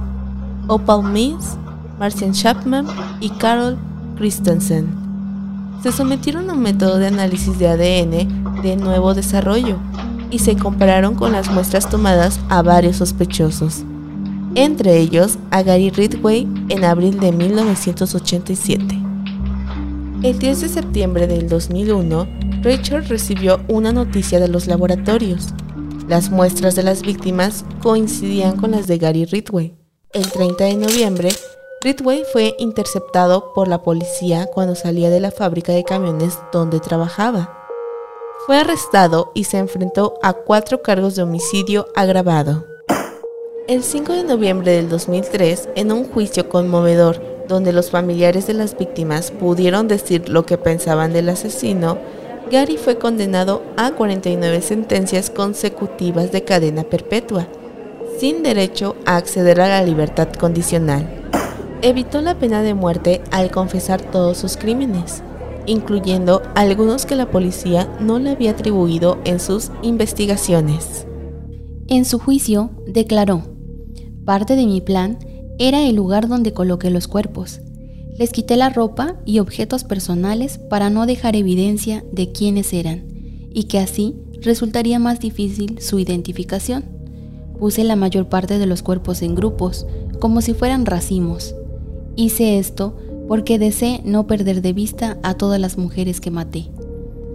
Opal 0.67 1.03
Mills, 1.03 1.57
Marcian 1.99 2.33
Chapman 2.33 2.85
y 3.19 3.29
Carol 3.31 3.77
Christensen. 4.15 4.87
Se 5.81 5.91
sometieron 5.91 6.49
a 6.49 6.53
un 6.53 6.61
método 6.61 6.97
de 6.97 7.07
análisis 7.07 7.59
de 7.59 7.67
ADN 7.67 8.61
de 8.61 8.77
nuevo 8.77 9.13
desarrollo 9.13 9.77
y 10.31 10.39
se 10.39 10.55
compararon 10.55 11.15
con 11.15 11.33
las 11.33 11.51
muestras 11.51 11.89
tomadas 11.89 12.39
a 12.49 12.61
varios 12.61 12.97
sospechosos, 12.97 13.83
entre 14.55 14.97
ellos 14.97 15.37
a 15.51 15.61
Gary 15.61 15.89
Ridgway 15.89 16.47
en 16.69 16.85
abril 16.85 17.19
de 17.19 17.33
1987. 17.33 19.02
El 20.23 20.39
10 20.39 20.61
de 20.61 20.69
septiembre 20.69 21.27
del 21.27 21.49
2001, 21.49 22.29
Rachel 22.61 23.05
recibió 23.09 23.59
una 23.67 23.91
noticia 23.91 24.39
de 24.39 24.47
los 24.47 24.67
laboratorios. 24.67 25.49
Las 26.07 26.29
muestras 26.29 26.75
de 26.75 26.83
las 26.83 27.01
víctimas 27.01 27.65
coincidían 27.81 28.55
con 28.55 28.71
las 28.71 28.87
de 28.87 28.99
Gary 28.99 29.25
Ridway. 29.25 29.75
El 30.13 30.31
30 30.31 30.63
de 30.63 30.75
noviembre, 30.75 31.29
Ridway 31.81 32.23
fue 32.31 32.55
interceptado 32.57 33.51
por 33.53 33.67
la 33.67 33.81
policía 33.81 34.45
cuando 34.45 34.75
salía 34.75 35.09
de 35.09 35.19
la 35.19 35.31
fábrica 35.31 35.73
de 35.73 35.83
camiones 35.83 36.39
donde 36.53 36.79
trabajaba. 36.79 37.67
Fue 38.45 38.55
arrestado 38.55 39.33
y 39.35 39.43
se 39.43 39.57
enfrentó 39.57 40.19
a 40.23 40.31
cuatro 40.31 40.81
cargos 40.81 41.17
de 41.17 41.23
homicidio 41.23 41.87
agravado. 41.95 42.65
El 43.67 43.83
5 43.83 44.13
de 44.13 44.23
noviembre 44.23 44.71
del 44.71 44.87
2003, 44.87 45.67
en 45.75 45.91
un 45.91 46.05
juicio 46.05 46.47
conmovedor 46.47 47.32
donde 47.47 47.73
los 47.73 47.89
familiares 47.91 48.47
de 48.47 48.53
las 48.53 48.77
víctimas 48.77 49.31
pudieron 49.31 49.87
decir 49.87 50.29
lo 50.29 50.45
que 50.45 50.57
pensaban 50.57 51.13
del 51.13 51.29
asesino, 51.29 51.97
Gary 52.51 52.77
fue 52.77 52.97
condenado 52.97 53.63
a 53.77 53.91
49 53.91 54.61
sentencias 54.61 55.29
consecutivas 55.29 56.31
de 56.31 56.43
cadena 56.43 56.83
perpetua, 56.83 57.47
sin 58.19 58.43
derecho 58.43 58.95
a 59.05 59.17
acceder 59.17 59.59
a 59.61 59.67
la 59.67 59.83
libertad 59.83 60.29
condicional 60.33 61.23
evitó 61.83 62.21
la 62.21 62.39
pena 62.39 62.63
de 62.63 62.73
muerte 62.73 63.21
al 63.29 63.51
confesar 63.51 64.01
todos 64.01 64.37
sus 64.37 64.55
crímenes, 64.55 65.21
incluyendo 65.65 66.41
algunos 66.55 67.05
que 67.05 67.17
la 67.17 67.29
policía 67.29 67.93
no 67.99 68.19
le 68.19 68.31
había 68.31 68.51
atribuido 68.51 69.19
en 69.25 69.39
sus 69.39 69.69
investigaciones. 69.81 71.05
En 71.87 72.05
su 72.05 72.19
juicio, 72.19 72.71
declaró, 72.87 73.43
parte 74.25 74.55
de 74.55 74.65
mi 74.65 74.79
plan 74.79 75.19
era 75.67 75.87
el 75.87 75.95
lugar 75.95 76.27
donde 76.27 76.53
coloqué 76.53 76.89
los 76.89 77.07
cuerpos. 77.07 77.61
Les 78.17 78.31
quité 78.31 78.57
la 78.57 78.69
ropa 78.69 79.15
y 79.25 79.39
objetos 79.39 79.83
personales 79.83 80.57
para 80.57 80.89
no 80.89 81.05
dejar 81.05 81.35
evidencia 81.35 82.03
de 82.11 82.31
quiénes 82.31 82.73
eran 82.73 83.05
y 83.53 83.63
que 83.65 83.79
así 83.79 84.15
resultaría 84.41 84.99
más 84.99 85.19
difícil 85.19 85.79
su 85.79 85.99
identificación. 85.99 86.83
Puse 87.59 87.83
la 87.83 87.95
mayor 87.95 88.27
parte 88.27 88.59
de 88.59 88.65
los 88.65 88.83
cuerpos 88.83 89.21
en 89.21 89.35
grupos, 89.35 89.87
como 90.19 90.41
si 90.41 90.53
fueran 90.53 90.85
racimos, 90.85 91.55
Hice 92.15 92.59
esto 92.59 92.95
porque 93.27 93.57
deseé 93.57 94.01
no 94.05 94.27
perder 94.27 94.61
de 94.61 94.73
vista 94.73 95.17
a 95.23 95.33
todas 95.35 95.59
las 95.59 95.77
mujeres 95.77 96.21
que 96.21 96.29
maté. 96.29 96.69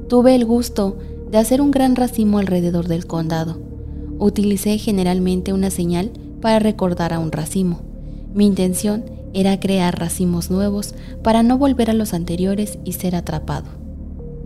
Tuve 0.09 0.35
el 0.35 0.45
gusto 0.45 0.97
de 1.31 1.39
hacer 1.39 1.61
un 1.61 1.71
gran 1.71 1.97
racimo 1.97 2.39
alrededor 2.39 2.87
del 2.87 3.07
condado. 3.07 3.59
Utilicé 4.19 4.79
generalmente 4.79 5.53
una 5.53 5.71
señal 5.71 6.13
para 6.41 6.61
recordar 6.61 7.13
a 7.13 7.19
un 7.19 7.33
racimo. 7.33 7.88
Mi 8.35 8.47
intención 8.47 9.05
era 9.35 9.61
crear 9.61 9.99
racimos 9.99 10.51
nuevos 10.51 10.95
para 11.23 11.43
no 11.43 11.59
volver 11.59 11.91
a 11.91 11.95
los 11.95 12.15
anteriores 12.15 12.79
y 12.85 12.93
ser 12.93 13.15
atrapado. 13.15 13.67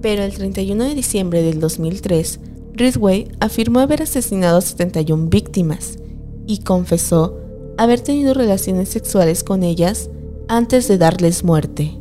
Pero 0.01 0.23
el 0.23 0.33
31 0.35 0.85
de 0.85 0.95
diciembre 0.95 1.43
del 1.43 1.61
2003, 1.61 2.41
Ridway 2.75 3.29
afirmó 3.41 3.81
haber 3.81 4.03
asesinado 4.03 4.59
a 4.59 4.63
71 4.63 5.29
víctimas 5.29 5.99
y 6.47 6.59
confesó 6.59 7.39
haber 7.77 8.01
tenido 8.01 8.35
relaciones 8.35 8.89
sexuales 8.89 9.45
con 9.45 9.63
ellas 9.63 10.11
antes 10.49 10.89
de 10.89 10.99
darles 10.99 11.45
muerte. 11.45 11.99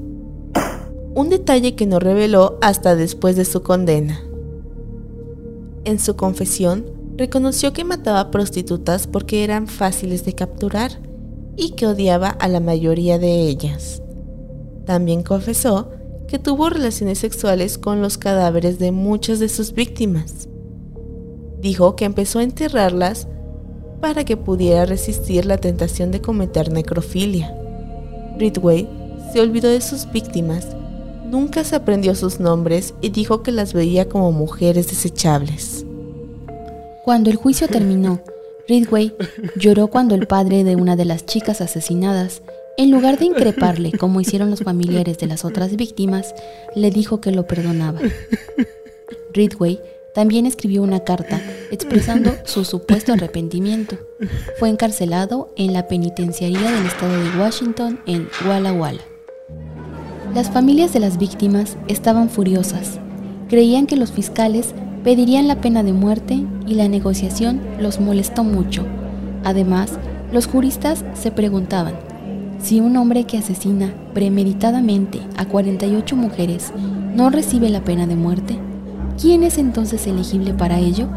Un 1.13 1.30
detalle 1.30 1.76
que 1.76 1.86
no 1.86 2.00
reveló 2.00 2.58
hasta 2.62 2.96
después 2.96 3.36
de 3.36 3.46
su 3.46 3.62
condena. 3.63 4.22
En 5.84 6.00
su 6.00 6.15
confesión, 6.15 6.86
reconoció 7.17 7.74
que 7.74 7.84
mataba 7.84 8.32
prostitutas 8.32 9.08
porque 9.08 9.44
eran 9.44 9.67
fáciles 9.67 10.26
de 10.26 10.34
capturar 10.34 11.00
y 11.55 11.71
que 11.71 11.87
odiaba 11.87 12.29
a 12.29 12.47
la 12.47 12.59
mayoría 12.59 13.19
de 13.19 13.47
ellas. 13.47 14.01
También 14.85 15.23
confesó 15.23 15.89
que 16.27 16.39
tuvo 16.39 16.69
relaciones 16.69 17.19
sexuales 17.19 17.77
con 17.77 18.01
los 18.01 18.17
cadáveres 18.17 18.79
de 18.79 18.91
muchas 18.91 19.39
de 19.39 19.49
sus 19.49 19.73
víctimas. 19.73 20.47
Dijo 21.59 21.95
que 21.95 22.05
empezó 22.05 22.39
a 22.39 22.43
enterrarlas 22.43 23.27
para 23.99 24.23
que 24.23 24.37
pudiera 24.37 24.85
resistir 24.85 25.45
la 25.45 25.57
tentación 25.57 26.09
de 26.11 26.21
cometer 26.21 26.71
necrofilia. 26.71 27.55
Ridway 28.37 28.87
se 29.31 29.41
olvidó 29.41 29.69
de 29.69 29.81
sus 29.81 30.11
víctimas, 30.11 30.67
nunca 31.29 31.63
se 31.63 31.75
aprendió 31.75 32.15
sus 32.15 32.39
nombres 32.39 32.93
y 33.01 33.09
dijo 33.09 33.43
que 33.43 33.51
las 33.51 33.73
veía 33.73 34.09
como 34.09 34.31
mujeres 34.31 34.87
desechables. 34.87 35.85
Cuando 37.03 37.29
el 37.29 37.35
juicio 37.35 37.67
terminó, 37.67 38.21
Ridway 38.71 39.13
lloró 39.57 39.88
cuando 39.88 40.15
el 40.15 40.27
padre 40.27 40.63
de 40.63 40.77
una 40.77 40.95
de 40.95 41.03
las 41.03 41.25
chicas 41.25 41.60
asesinadas, 41.60 42.41
en 42.77 42.89
lugar 42.89 43.19
de 43.19 43.25
increparle 43.25 43.91
como 43.91 44.21
hicieron 44.21 44.49
los 44.49 44.62
familiares 44.62 45.17
de 45.17 45.27
las 45.27 45.43
otras 45.43 45.75
víctimas, 45.75 46.34
le 46.73 46.89
dijo 46.89 47.19
que 47.19 47.31
lo 47.31 47.45
perdonaba. 47.45 47.99
Ridway 49.34 49.81
también 50.15 50.45
escribió 50.45 50.84
una 50.84 51.01
carta 51.01 51.41
expresando 51.69 52.34
su 52.45 52.63
supuesto 52.63 53.12
arrepentimiento. 53.12 53.97
Fue 54.57 54.69
encarcelado 54.69 55.51
en 55.57 55.73
la 55.73 55.89
penitenciaría 55.89 56.71
del 56.71 56.86
estado 56.86 57.21
de 57.21 57.38
Washington 57.38 57.99
en 58.05 58.29
Walla 58.47 58.71
Walla. 58.71 59.01
Las 60.34 60.49
familias 60.49 60.93
de 60.93 61.01
las 61.01 61.17
víctimas 61.17 61.75
estaban 61.89 62.29
furiosas. 62.29 63.01
Creían 63.49 63.86
que 63.86 63.97
los 63.97 64.13
fiscales 64.13 64.73
pedirían 65.03 65.47
la 65.47 65.61
pena 65.61 65.83
de 65.83 65.93
muerte 65.93 66.43
y 66.67 66.75
la 66.75 66.87
negociación 66.87 67.61
los 67.79 67.99
molestó 67.99 68.43
mucho. 68.43 68.85
Además, 69.43 69.97
los 70.31 70.47
juristas 70.47 71.03
se 71.13 71.31
preguntaban, 71.31 71.95
si 72.61 72.79
un 72.79 72.95
hombre 72.95 73.23
que 73.23 73.37
asesina 73.37 73.93
premeditadamente 74.13 75.19
a 75.35 75.45
48 75.45 76.15
mujeres 76.15 76.71
no 77.15 77.29
recibe 77.29 77.69
la 77.69 77.83
pena 77.83 78.05
de 78.05 78.15
muerte, 78.15 78.59
¿quién 79.19 79.43
es 79.43 79.57
entonces 79.57 80.05
elegible 80.05 80.53
para 80.53 80.79
ello? 80.79 81.07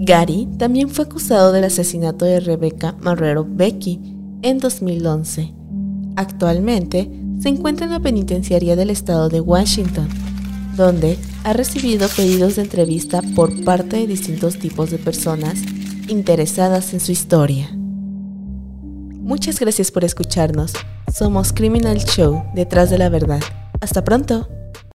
Gary 0.00 0.48
también 0.58 0.88
fue 0.88 1.04
acusado 1.04 1.52
del 1.52 1.64
asesinato 1.64 2.24
de 2.24 2.40
Rebecca 2.40 2.94
Marrero 3.00 3.44
Becky 3.48 4.00
en 4.42 4.58
2011. 4.58 5.52
Actualmente 6.14 7.10
se 7.40 7.48
encuentra 7.48 7.86
en 7.86 7.92
la 7.92 8.00
penitenciaría 8.00 8.76
del 8.76 8.90
estado 8.90 9.28
de 9.28 9.40
Washington, 9.40 10.08
donde 10.78 11.18
ha 11.44 11.52
recibido 11.52 12.08
pedidos 12.08 12.56
de 12.56 12.62
entrevista 12.62 13.20
por 13.34 13.64
parte 13.64 13.96
de 13.96 14.06
distintos 14.06 14.58
tipos 14.58 14.90
de 14.90 14.96
personas 14.96 15.58
interesadas 16.08 16.94
en 16.94 17.00
su 17.00 17.12
historia. 17.12 17.68
Muchas 17.74 19.60
gracias 19.60 19.90
por 19.90 20.04
escucharnos. 20.04 20.72
Somos 21.12 21.52
Criminal 21.52 21.98
Show, 21.98 22.44
detrás 22.54 22.88
de 22.88 22.96
la 22.96 23.10
verdad. 23.10 23.40
Hasta 23.80 24.02
pronto. 24.04 24.48